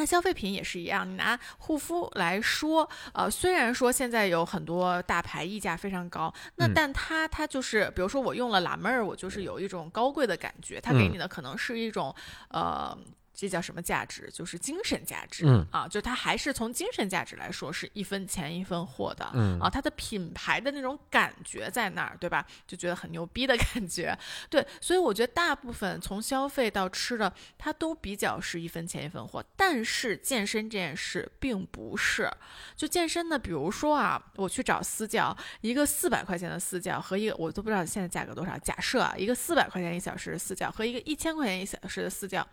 [0.00, 12.14] 那消费品也是一样，你拿护肤来说，呃，虽然说现在有很多大牌溢价非常高，那嗯但它它就是，比如说我用了拉妹儿，我就是有一种高贵的感觉，它给嗯你的可能是一种，
[12.48, 12.96] 呃。
[13.40, 14.28] 这叫什么价值？
[14.30, 22.46] 就是精神价值、嗯啊，就它还是从精神价值来说是一分钱一分货的、嗯啊，它的品牌的那种感觉在那儿，对吧？
[22.66, 24.14] 就觉得很牛逼的 感觉，
[24.50, 29.42] 对，所以我觉得大部分从消费到吃的，它都比较是一分钱一分货。
[29.56, 32.30] 但是健身这件事并不是，
[32.76, 42.46] 就健身呢，比如说啊，我去找私教，一个四百块钱的私教和一个我都不知道现在价格多少，假设啊，一个四百块钱一小时的私教和一个一千块钱一小时的私教，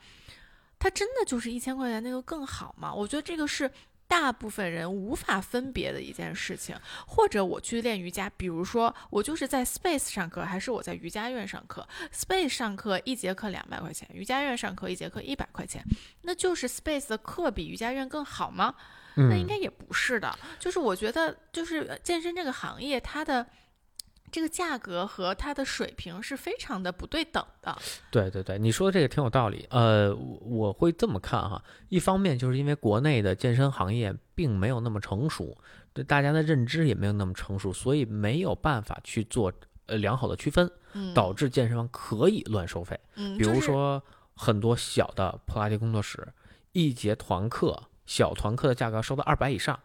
[0.88, 2.94] 它真的就是一千块钱那个更好吗？
[2.94, 3.70] 我觉得这个是。
[4.10, 6.74] 大部分人无法分别的一件事情，
[7.06, 15.84] 或者我去练瑜伽，比如说我就是在 Space 上课，还是我在瑜伽院上课？Space 上课一节课两百块钱，瑜伽院上课一节课一百块钱，
[16.22, 18.74] 那就是 Space 的课比瑜伽院更好吗？
[19.16, 20.34] 那应嗯该也不是的。
[20.58, 23.46] 就是我觉得，就是健身这个行业，它的
[24.32, 27.78] 这个价格和它的水平是非常的不对等的。
[28.12, 29.66] 对对对，你说的这个挺有道理。
[29.70, 35.58] 呃，我我会这么看哈，一方面就是因为国内的健身行业并没有那么成熟，
[35.94, 39.52] 对大家的认知也没有那么成熟，所以没有办法去做
[39.86, 43.00] 呃良好的区分，嗯，导致健身房可以乱收费。
[43.16, 44.04] 嗯，比如说
[44.36, 46.28] 很多小的普拉提工作室，
[46.74, 49.80] 一节团课小团课的价格收到二百以上，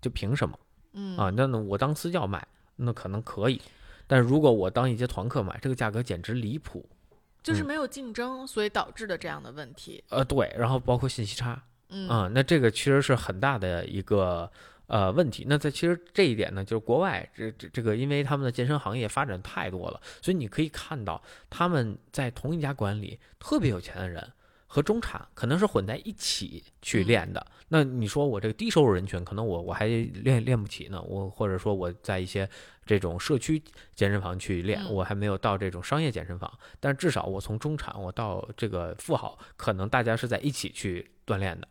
[0.00, 0.58] 就凭什么
[0.94, 1.30] 嗯啊？
[1.30, 3.62] 那那，我当私教卖，那可能可以。
[4.06, 6.84] 但是如果我当一节团课买，这个价格简直离谱。
[6.90, 6.96] 嗯
[7.44, 10.02] 就是没有竞争，所以导致的这样的问题。
[10.08, 14.50] 呃，对，然后包括信息差，嗯啊、那这个其实是很大的一个
[14.86, 15.44] 呃问题。
[15.46, 24.26] 那在其实这一点呢，就是国外这这这个，因为他们的健身行业发展太多了，所以你可以看到他们在同一家馆里特别有钱的人
[24.66, 27.46] 和中产可能是混在一起去练的。
[27.68, 32.48] 那你说我这个低收入人群，可能我我还练练不起呢，我或者说我在一些
[32.84, 33.62] 这种社区
[33.94, 36.52] 健身房去练，我还没有到这种商业健身房。
[36.80, 41.68] 但至少我从中产我到这个富豪，可能大家是在一起去锻炼的。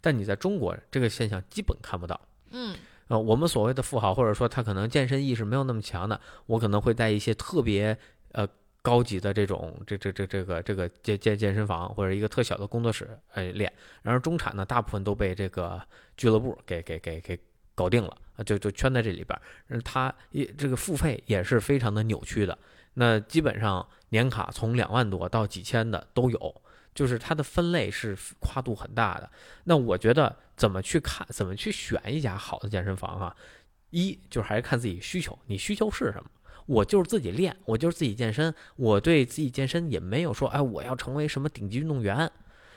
[0.00, 2.20] 但你在中国这个现象基本看不到。
[2.50, 2.76] 嗯。
[3.08, 7.94] 呃，我们所谓的富豪，或者说他可能健身意识没有那么强的，我可能会在一些特别
[8.32, 8.48] 呃
[8.80, 13.70] 高级的这种这这这这个这个健健健身房或者一个特小的工作室哎练。
[14.00, 15.78] 然而中产呢，大部分都被这个
[16.16, 17.38] 俱乐部给给给给
[17.74, 19.82] 搞定了啊，就就圈在这里边。
[19.82, 22.58] 他也这个付费也是非常的扭曲的，
[22.94, 26.62] 那基本上年卡从两万多到几千的都有。
[26.94, 29.28] 就是它的分类是跨度很大的，
[29.64, 33.34] 那我觉得怎么去看，怎么去选一家好的健身房啊？
[33.90, 36.30] 一就是还是看自己需求，你需求是什么？
[36.66, 42.30] 我就是自己练，我就是自己健身，我对自己健身也没有说，哎，我要成为什么顶级运动员，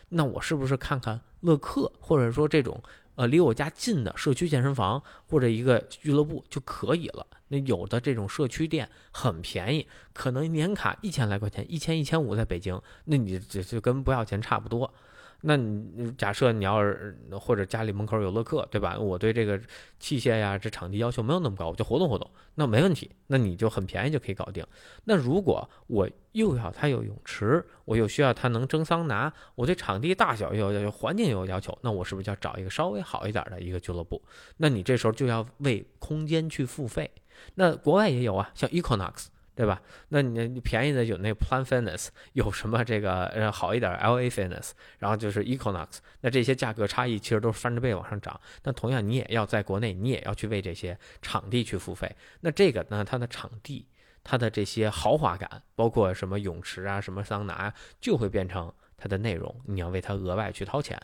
[0.09, 2.81] 那我是不是看看乐客，或者说这种？
[3.17, 7.25] 呃，离我家近的社区健身房或者一个俱乐部就可以了。
[7.47, 14.93] 那有的这种社区店很便宜，可能年卡一千来块钱，一千一千五，在北京，那你这就跟不要钱差不多。
[15.41, 18.97] 那你假设你要是或者家里门口有乐客，对吧？
[18.97, 19.59] 我对这个
[19.99, 23.11] 器械呀、这场地要求没有那么高，我就活动活动，那没问题。
[23.27, 24.65] 那你就很便宜就可以搞定。
[25.03, 34.21] 那如果我又要它有泳池，我又需要它能蒸桑拿，我对场地大小又要求环境有要求，那我是不是就要找一个稍微好一点的一个俱乐部？
[34.57, 37.09] 那你这时候就要为空间去付费。
[37.55, 39.27] 那国外也有啊，像 Equinox。
[39.57, 39.81] 对吧？
[40.09, 48.39] 那你你便宜的有那 Plan Fitness， 有什么这个呃好一点 LA Fitness，然后就是 Equinox，那这些价格差异其实都是翻着倍往上涨。
[48.63, 52.15] 那同样你也要在国内，你也要去为这些场地去付费。
[52.41, 53.87] 那这个呢，它的场地，
[54.23, 61.01] 它的这些豪华感，包括什么泳池啊、什么桑拿，就会变成它的内容，你要为它额外去掏钱。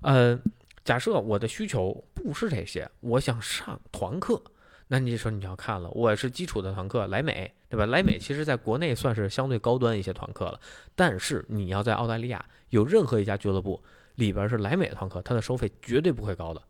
[0.00, 0.36] 呃，
[0.82, 4.42] 假设我的需求不是这些，我想上团课。
[4.88, 7.86] 那你说你要看了，我是基础的团课，莱美，对吧？
[7.86, 10.60] 莱美其实在国内算是相对高端一些团课了，
[10.94, 13.82] 但是你要在澳大利亚有任何一家俱乐部
[14.14, 16.62] 里边是莱美的团课，它的收费绝对不会高的。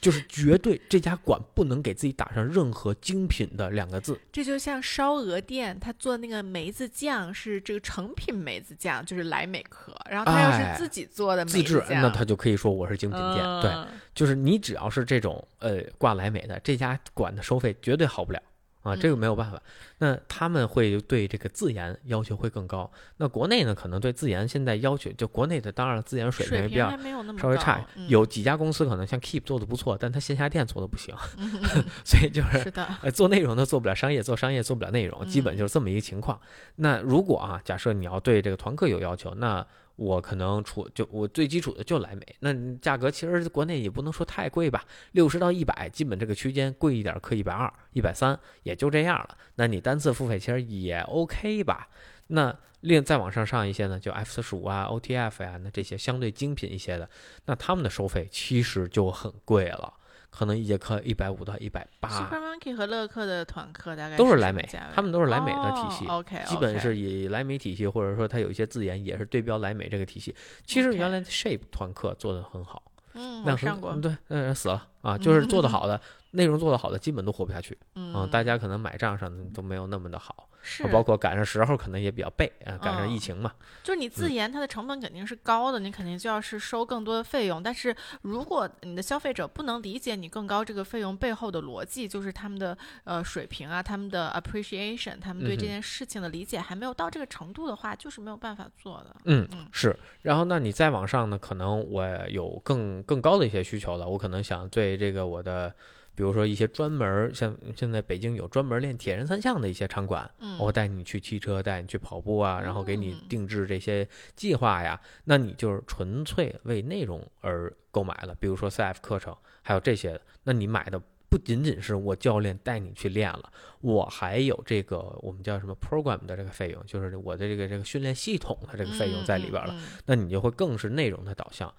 [0.00, 4.20] 就是绝对这家馆不能给自己打上任何精品的两个字。
[4.30, 9.94] 这就像烧鹅店，他做那个梅子酱是这个成品梅子酱，就是莱美壳。
[10.10, 13.44] 然后他要是自己做的自制，那他就可以说我是精品店。
[13.60, 13.72] 对，
[14.14, 18.42] 就是你只要是这种呃挂莱美的这家馆的收费绝对好不了。
[18.86, 19.60] 啊，这个没有办法。
[19.98, 22.90] 那他们会对这个自研要求会更高。
[23.16, 26.90] 那国内呢，可能对自研现在要求，就国内的当然自研水平比较
[27.38, 27.84] 稍微差。
[28.08, 31.14] 有几家公司可能像 Keep 做的不错，但他线下店做的不行，
[32.04, 32.72] 所以就是
[33.10, 36.38] 做内容的做不了商业，做商业做不了内容，基本就是这么一个情况。
[36.76, 39.66] 那如果啊，假设你要对这个团课有要求，那
[39.96, 49.36] 我可能出就我最基础的就莱美，那价格其实国内也不能说太贵吧，六十到一百，基本这个区间，贵一点可一百二、一百三，也就这样了。
[49.56, 51.88] 那你单次付费其实也 OK 吧？
[52.28, 57.08] 那另再往上上一些呢，就 F 四十五啊、OTF 呀，那这些相对精品一些的，
[57.46, 59.94] 那他们的收费其实就很贵了。
[60.36, 62.08] 可能一节课一百五到一百八。
[62.08, 70.34] Super Monkey 和乐课的团课大概都是莱美，他们都是莱美的体系，OK，基本是以莱美体系，或者说它有一些字眼也是对标莱美这个体系。
[70.66, 72.82] 其实原来 Shape 团课做的很好，
[73.14, 75.98] 嗯，我上过，对，那人死了啊， 就是做的好的
[76.36, 80.48] 内容做得好的，基本都活不下去，嗯，大家可能买账上都没有那么的好。
[80.68, 83.52] 是，包括赶上时候可能也比较背啊，赶上疫情嘛。
[83.84, 87.62] 就是你自研，它的成本肯定是高的，你肯定就要是收更多的费用。
[87.62, 99.14] 但是如果你的消费者不能理解你更高这个费用背后的逻辑，就是他们的呃水平啊，他们的 appreciation，他们对这件事情的理解还没有到这个程度的话，就是没有办法做的。
[99.26, 99.96] 嗯，是。
[100.22, 105.72] 然后那你再往上呢，可能我有更更高的一些需求了，我可能想对这个我的。
[106.16, 118.34] 比如说一些专门像现在北京有专门练铁人三项的一些场馆，我带你去骑车，带你去跑步啊，然后给你定制这些计划呀，那你就是纯粹为内容而购买了。
[118.40, 120.98] 比如说 CF 课程，还有这些，那你买的
[121.28, 123.52] 不仅仅是我教练带你去练了，
[123.82, 131.70] 我还有这个我们叫什么 program 的这个费用，就是我的这个这个训练系统的这个费用在里边了，那你就会更是内容的导向。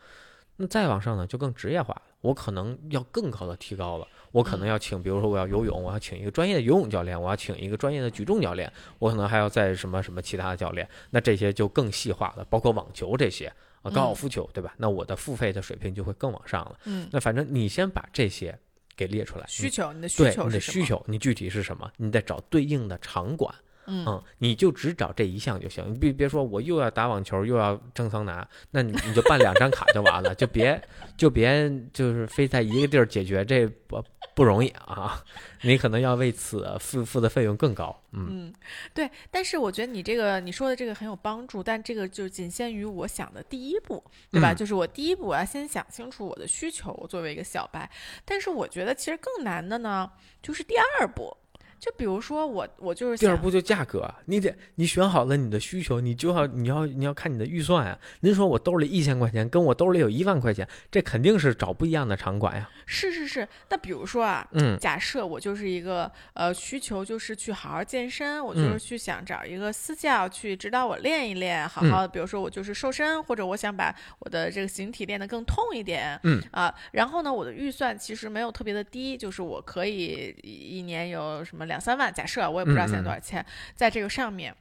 [0.59, 4.07] 那再往上呢，就更职业化了，我可能要更高的提高了。
[4.31, 13.51] 我可能要请，比如说我要游泳，我要请一个专业的游泳教练，我要请一个专业的举重教练，我可能还要在什么什么其他的教练，那这些就更细化了，包括网球这些
[13.81, 14.73] 啊，高尔夫球，对吧？
[14.77, 16.79] 那我的付费的水平就会更往上了。
[16.85, 18.57] 嗯，那反正你先把这些
[18.95, 21.91] 给列出来，需求，你的需求，你的需求，你具体是什么？
[21.97, 23.53] 你得找对应的场馆
[23.87, 30.81] 嗯你就只找这一项就行，你别别说我又要打网球又要蒸桑拿，那你你就办两张卡就完了，就别
[31.15, 34.03] 就别就是非在一个地儿解决，这不
[34.35, 35.23] 不容易啊，
[35.61, 38.53] 你可能要为此付付的费用更高，嗯嗯，
[38.93, 39.09] 对。
[39.31, 44.51] 但是我觉得你这个你说的这个很有帮助，但这个就仅限于我想的第一步，对吧？
[44.51, 47.89] 嗯就是我第一步我要先想清楚我的需求，我作为一个小白。
[48.25, 50.11] 但是我觉得其实更难的呢，
[50.41, 51.35] 就是第二步。
[51.79, 57.97] 就比如说我我就是第二步就价格，啊你得你选好了你的需求，你就要你要你要看你的预算啊。
[58.21, 62.69] 您说我兜里一千块钱，跟我兜里有一万块钱，这肯定是找不一样的场馆呀。
[62.85, 83.45] 是是是，那比如说啊，嗯假设我就是一个呃需求就是去好好健身，我就是嗯去想找一个私教去指导我练一练，好嗯好的，比如说我就是瘦身，或者我想把我的这个形体练得更痛一点，嗯啊，然后呢，我的预算其实没有特别的低，就是我可以一一年有什么两三万，假设啊我也不知道现在多少钱，
[83.75, 84.55] 在这个上面。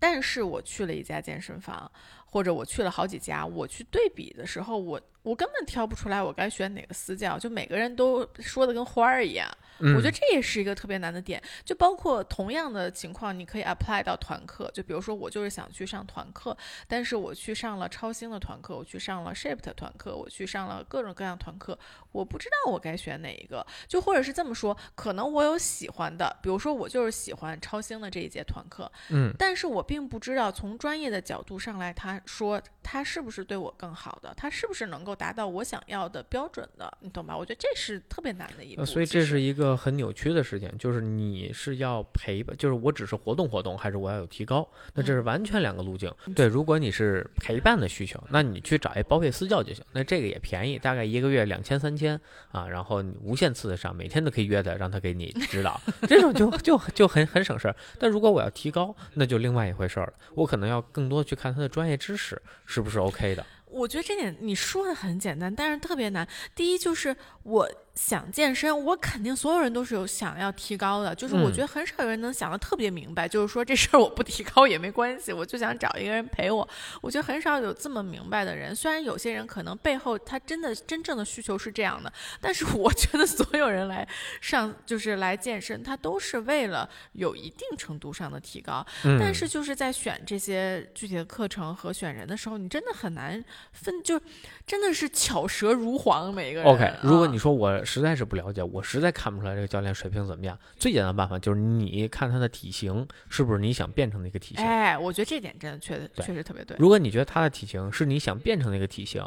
[0.00, 1.90] 但是我去了一家健身房，
[2.24, 9.48] 或者我去了好几家，我去对比的时候，我我根本挑不出来我该选哪个私教，就每个人都说的跟花儿一样。
[9.80, 14.68] 嗯，我觉得这也是一个特别难的点，就包括同样的情况，你可以 apply 到团课。
[14.74, 16.56] 就比如说，我就是想去上团课，
[16.88, 21.78] 但是我去上了超星的团课，我去上了 Shape 的团课，我去上了各种各样团课，
[22.10, 23.64] 我不知道我该选哪一个。
[23.86, 37.34] 就或者是这么说，可能我有喜欢的，比如说我就是喜欢超星的这一节团课，嗯但是我并不知道从专业的角度上来，他说他是不是对我更好的，他是不是能够达到我想要的标准的，你懂吧？
[37.34, 38.82] 我觉得这是特别难的一步。
[38.82, 44.68] 呃所以这是一个很扭曲的事情，就是你是要陪伴，就是我只是活动活动，还是我要有提高？
[44.94, 46.12] 那这是完全两个路径。
[46.34, 52.20] 对，如果你是陪伴的需求，那你去找一包费私教就行，那这个也便宜，大概一个月两千三千
[52.52, 57.76] 啊，然后你无限次的上，每天都可以约他，让他给你指导，这种就就就很很省事儿。
[57.98, 63.44] 但如果我要提高，那就另外一回事儿了，我可能要更多去看他的专业知识是不是 OK 的。
[63.70, 66.26] 我觉得这点你说的很简单，但是特别难。
[66.54, 76.66] 第一就是我想健身，我肯定所有人都是有想要提高的，就是我嗯觉得很少有人能想的特别明白，就是说这事儿我不提高也没关系，我就想找一个人陪我。
[77.02, 84.06] 我觉得很少有这么明白的人，虽然有些人可能背后他真的真正的需求是这样的，但是我觉得所有人来
[84.40, 88.86] 上就是来健身，他都是为了有一定程度上的提高。
[89.04, 94.20] 嗯，但是就是在选这些具体的课程和选人的时候，你真的很难分，就
[94.64, 96.68] 真的是巧舌如簧，每个人。
[96.72, 104.62] OK，如果啊你说我实在是不了解，我实在看不出来这个教练水平怎么样，最简单的办法就是你看他的体型是不是你想变成的一个体型。
[104.62, 106.76] 哎，我觉得这点真的确对确实特别对。
[106.78, 109.24] 如果你觉得他的体型是你想变成的一个体型，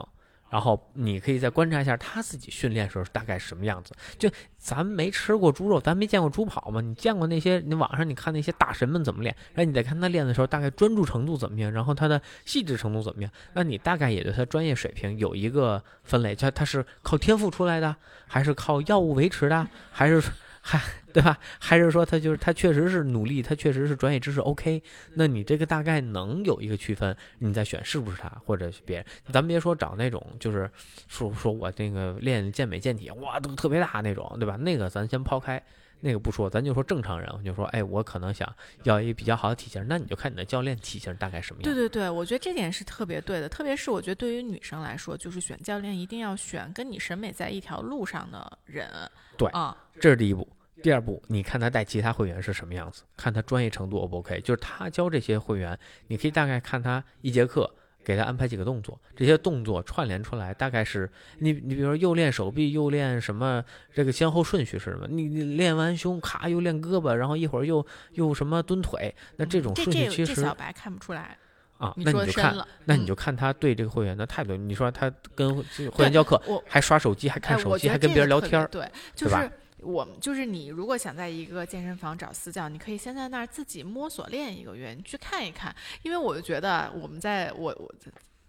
[0.52, 3.95] 然后你可以再观察一下他自己训练时候大概什么样子。
[4.20, 6.82] 就咱没吃过猪肉，咱没见过猪跑嘛？
[6.82, 7.60] 你见过那些？
[7.66, 17.95] 你网上你看那些大神们怎么练，然后你再看他练的时候大概专注程度怎么样，然后他的细致程度怎么样，那你大概也对他专业水平有一个分类，他他是靠天赋出来的，
[18.28, 20.22] 还是靠药物维持的，还是
[20.62, 20.80] 还
[21.14, 21.38] 对吧？
[21.59, 24.82] 还是说他就是他确实是努力，他确实是专业知识 OK，
[25.14, 29.05] 那你这个大概能有一个区分，你再选是不是他，或者是别人。
[29.32, 30.70] 咱别说找那种就是
[31.07, 34.55] 说说我那个练健美健体，哇，都特别大那种，对吧？
[34.55, 35.62] 那个咱先抛开。
[36.03, 38.51] 那个不说，咱就说正常人，我就说，哎，我可能想
[38.86, 41.64] 要一个比较好的体型，那你就看你的教练体型大概什么样。
[41.64, 48.89] 对对对，我觉得这点是特别对的，特别是我觉得对于女生来说，就是选教练一定要选跟你审美在一条路上的人。
[49.38, 50.47] 对啊，这是第一步。
[50.82, 54.39] 第二步，你看他带其他会员是什么样子，看他专业程度 O 不 OK。
[54.41, 55.77] 就是他教这些会员，
[56.07, 57.69] 你可以大概看他一节课，
[58.03, 61.09] 给他安排几个动作，这些动作串联出来，大概是
[61.39, 63.63] 你你比如说又练手臂，又练什么，
[63.93, 65.07] 这个先后顺序是什么？
[65.07, 71.38] 你你练完胸，咔又练胳膊，然后一会儿又又什么蹲腿，那这种顺序其实小白看不出来，
[71.77, 74.55] 啊，你那你就看，那你就看他对这个会员的态度。
[74.55, 75.55] 你说他跟
[75.91, 79.51] 会员教课我还刷手机，还看哎，手机，还跟别人聊天，对，就对吧是
[79.82, 85.75] 我们就是你，如果想在一个健身房找私教，你可以先在那儿自己摸索练一个月，你去看一看。
[86.03, 87.93] 因为我就觉得我们在我我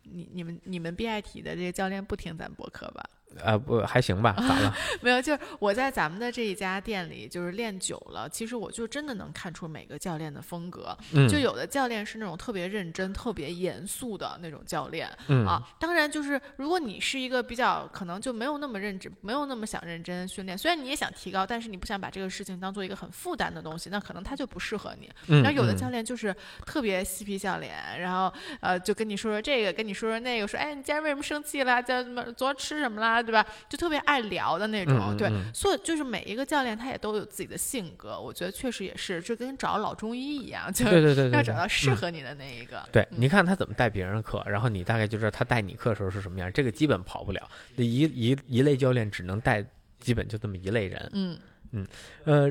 [0.05, 3.09] 你你们你们 BIT 的这些教练不听咱播客吧？
[3.41, 4.35] 呃，不还行吧？
[4.39, 4.75] 咋了？
[5.01, 10.97] 没有，就是我在咱们的这一家店里，就是练久了，其实我就真的能看出每个教练的风格。
[11.15, 25.11] 嗯，就有的教练是那种特别认真、特别严肃的那种教练，嗯啊，当然就是如果你是一个比较可能就没有那么认真，没有那么想认真训练，虽然你也想提高，但是你不想把这个事情当做一个很负担的东西，那可能他就不适合你。
[25.29, 26.35] 嗯，然后有的嗯教练就是
[26.67, 31.83] 特别嬉皮笑脸，然后呃就跟你说说这个，跟你说说那个，说哎你今天为什么生气了？
[31.83, 33.22] 叫怎么昨儿吃什么啦？
[33.23, 33.47] 啊，对吧？
[33.69, 35.17] 就特别爱聊的那种。
[35.17, 42.83] 对，嗯嗯嗯所以就是每一个教练他也都有自己的性格，我觉得确实也是，就跟找老中医一样，就对对对对对，要找到适嗯合你的那一个。
[42.91, 47.49] 对，嗯你看他怎么带别人的课，然后你大概就知道他带你课的时候是什么样，这个基本跑不了。
[47.77, 49.65] 那一一一类教练只能带，
[50.01, 51.11] 基本就这么一类人。
[51.13, 51.87] 嗯
[52.25, 52.51] 呃，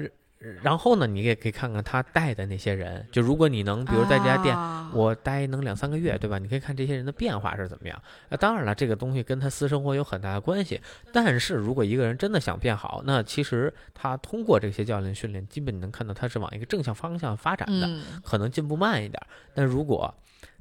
[0.64, 4.56] 然后呢，你也可以看看他带的那些人，就如果你能，比如在这家店。
[4.56, 6.38] 啊我待能两三个月，对吧？
[6.38, 8.04] 你可以看这些人的变化是怎么样。
[8.28, 10.82] 那当然了，这个东西跟他私生活有很大的关系。
[11.14, 17.88] 但是如果一个人真的想变好，那其实他通过这些教练训练，基本你能看到他是往一个正向方向发展的。
[17.88, 20.14] 嗯可能进步慢一点儿，但如果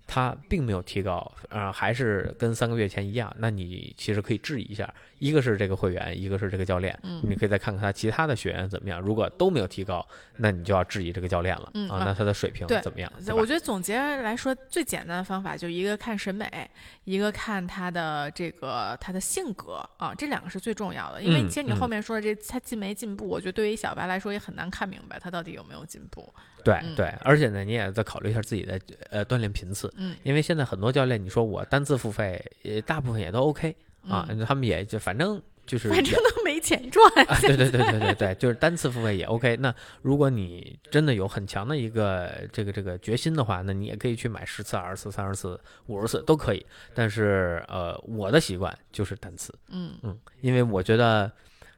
[0.06, 9.00] 他并没有提高，呃，还是跟三个月前一样，那你其实可以质疑一下，一个是这个会员，一个是这个教练，嗯你可以再看看他其他的学员怎么样。
[9.00, 10.04] 如果都没有提高，
[10.38, 13.12] 那你就要质疑这个教练了、啊，嗯啊那他的水平怎么样？
[13.36, 16.68] 我觉得总结来说，最简单的方法就一个看审美，
[17.04, 21.22] 一个看他的这个他的性格啊，这两个是最重要的。
[21.22, 26.32] 因为嗯其实你嗯后面说的这他进没进步，我觉得对于小白来说也很难看明白他到底有没有进步。
[26.64, 33.76] 对嗯对，而且呢，你也在考虑一下自己的呃锻炼频次，嗯因为现在很多教练，你说我单次付费，呃，大部分也都 OK
[34.08, 37.06] 啊，嗯他们也就反正就是反也正都没钱赚。
[37.26, 39.56] 啊， 对对对对对 对，就是单次付费也 OK。
[39.58, 39.72] 那
[40.02, 46.64] 如果你真的有很强的一个这个这个决心的话，那你也可以去买十次、二十次、三十次、五十次都可以。
[46.94, 51.30] 但是呃，我的习惯就是单次，嗯嗯，因为我觉得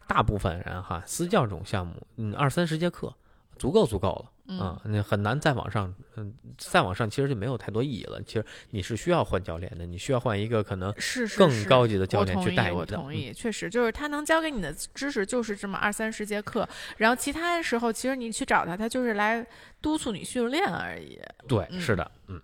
[0.06, 3.12] 大部分人哈，私教这种项目，嗯，二三十节课
[3.58, 4.31] 足够足够了。
[4.48, 8.20] 嗯啊，那很难再往上，嗯，再往上其实就没有太多意义了。
[8.22, 10.92] 其实你是需要换教练的，你需要换一个可能
[11.36, 12.96] 更高级的教练去带你的。
[12.96, 19.46] 同意，确实就是他能教给你的知识就是这么二三十节课，然后其他的时候其实你去找他，他就是来
[19.80, 21.20] 督促你训练而已。
[21.46, 22.40] 对，嗯是的，嗯。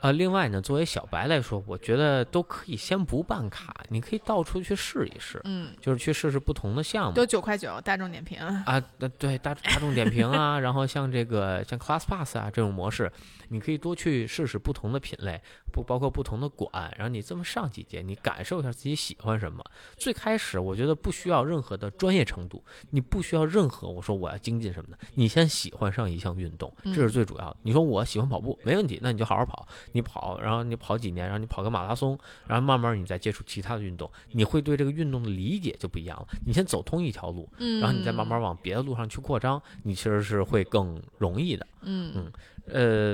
[0.00, 8.38] 啊，另外呢，作为小白来说，我觉得都可以先不办卡，你可以到处去试一试，嗯，就是去试试不同的项目都九块九，大众点评。
[8.38, 13.10] 啊，呃对大大众点评啊，然后像这个像 ClassPass 啊这种模式，
[13.48, 15.40] 你可以多去试试不同的品类，
[15.72, 19.64] 不包括不同的馆，然后你这么上几节，你感受一下自己喜欢什么。
[19.96, 27.56] 最开始我觉得不需要任何的专业程度，你不需要任何我说我要精进什么的，你先喜欢上一项运动，这是嗯最主要的。
[27.62, 32.18] 你说我喜欢跑步，没问题，那你就好好跑，你跑，然后你跑几年，然后你跑个马拉松，
[32.48, 36.26] 然后慢慢你再接触其他的运动，你会对这个运动的理解就不一样了。
[36.44, 41.64] 你先走通一条路，嗯，然后你再慢慢往别的路上去扩张，你其实是会更容易的。
[41.82, 42.32] 嗯嗯
[42.66, 43.10] 呃，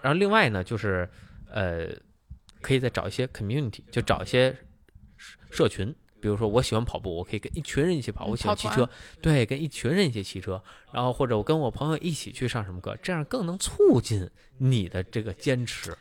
[0.00, 1.08] 然后另外呢，就是
[1.50, 1.88] 呃，
[2.60, 4.56] 可以再找一些 community，就找一些
[5.16, 5.92] 社社群。
[6.20, 8.88] 比如说，我喜欢跑步，我可以跟一群人一起跑；嗯我喜欢骑车，
[9.20, 10.62] 对，跟一群人一起骑车。
[10.92, 15.92] 然后或者我跟我朋友一起去上什么课，这样更能促进你的这个坚持。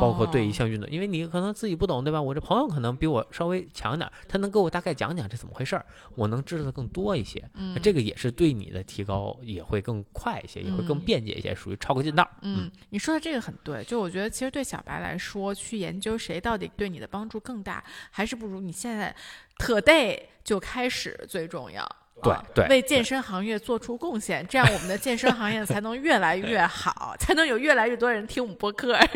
[0.00, 2.20] 包括对一哦项运动，因为你可能自己不懂，对吧？
[2.20, 7.42] 我这朋友可能比我稍微强点儿，他能给我大概讲讲这怎么回事儿，我能知道的更多一些。
[7.54, 12.28] 嗯这个也是对你的提高也会更快一些，也会更嗯便捷一些，属于抄个近道。
[12.42, 19.14] 嗯，你说的这个很对，就我觉得其实对小白来说，去研究谁到底对你的帮助更大，还是不如你现在
[19.58, 21.86] today 就开始最重要。
[22.22, 28.98] 对啊对为健身行业做出贡献，这样我们的健身行业才能越来越好， 才能有越来越多人听我们播客。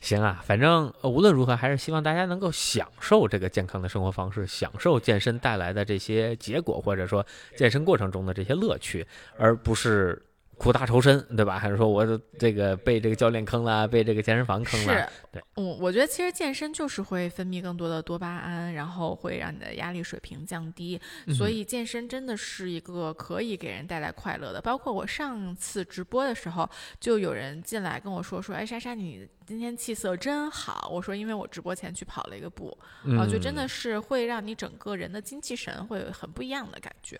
[0.00, 7.24] 行啊，反正呃无论如何，还是希望大家能够享受这个健康的生活方式，享受健身带来的这些结果，或者说
[7.56, 9.06] 健身过程中的这些乐趣，
[9.38, 10.22] 而不是
[10.56, 11.58] 苦大仇深，对吧？
[11.58, 12.04] 还是说我
[12.38, 14.94] 这个被这个教练坑了，被这个健身房坑了？
[14.94, 21.00] 是，对，嗯，我觉得其实健身就是会分泌更多的多巴胺，然后会让你的压力水平降低，
[21.36, 24.60] 所嗯以健身真的是一个可以给人带来快乐的。
[24.60, 26.68] 包括我上次直播的时候，
[27.00, 30.88] 就有人进来跟我说说，哎，莎莎，你今天气色真好。
[30.90, 37.18] 我说，因为我直播前去跑了一个步，嗯，啊，就真的是会让你整个人的精气神会有很不一样的感觉。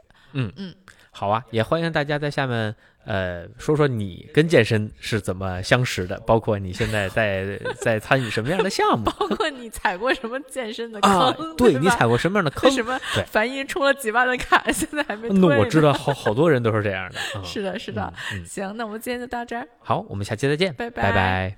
[1.17, 11.37] 好啊，也欢迎大家在下面呃说说你跟健身是怎么相识的，包括你现在在 在参与什么样的项目包括你踩过什么健身的坑，啊？
[11.57, 12.69] 对你踩过什么样的坑？
[12.73, 17.19] 什么对樊一充了几万的卡，现在还没退那我知道好好多人都是这样的。
[17.39, 18.13] 啊 是的，是的。
[18.33, 19.67] 嗯嗯行，那我们今天就到这儿。
[19.79, 21.57] 好，我们下期再见，拜拜拜拜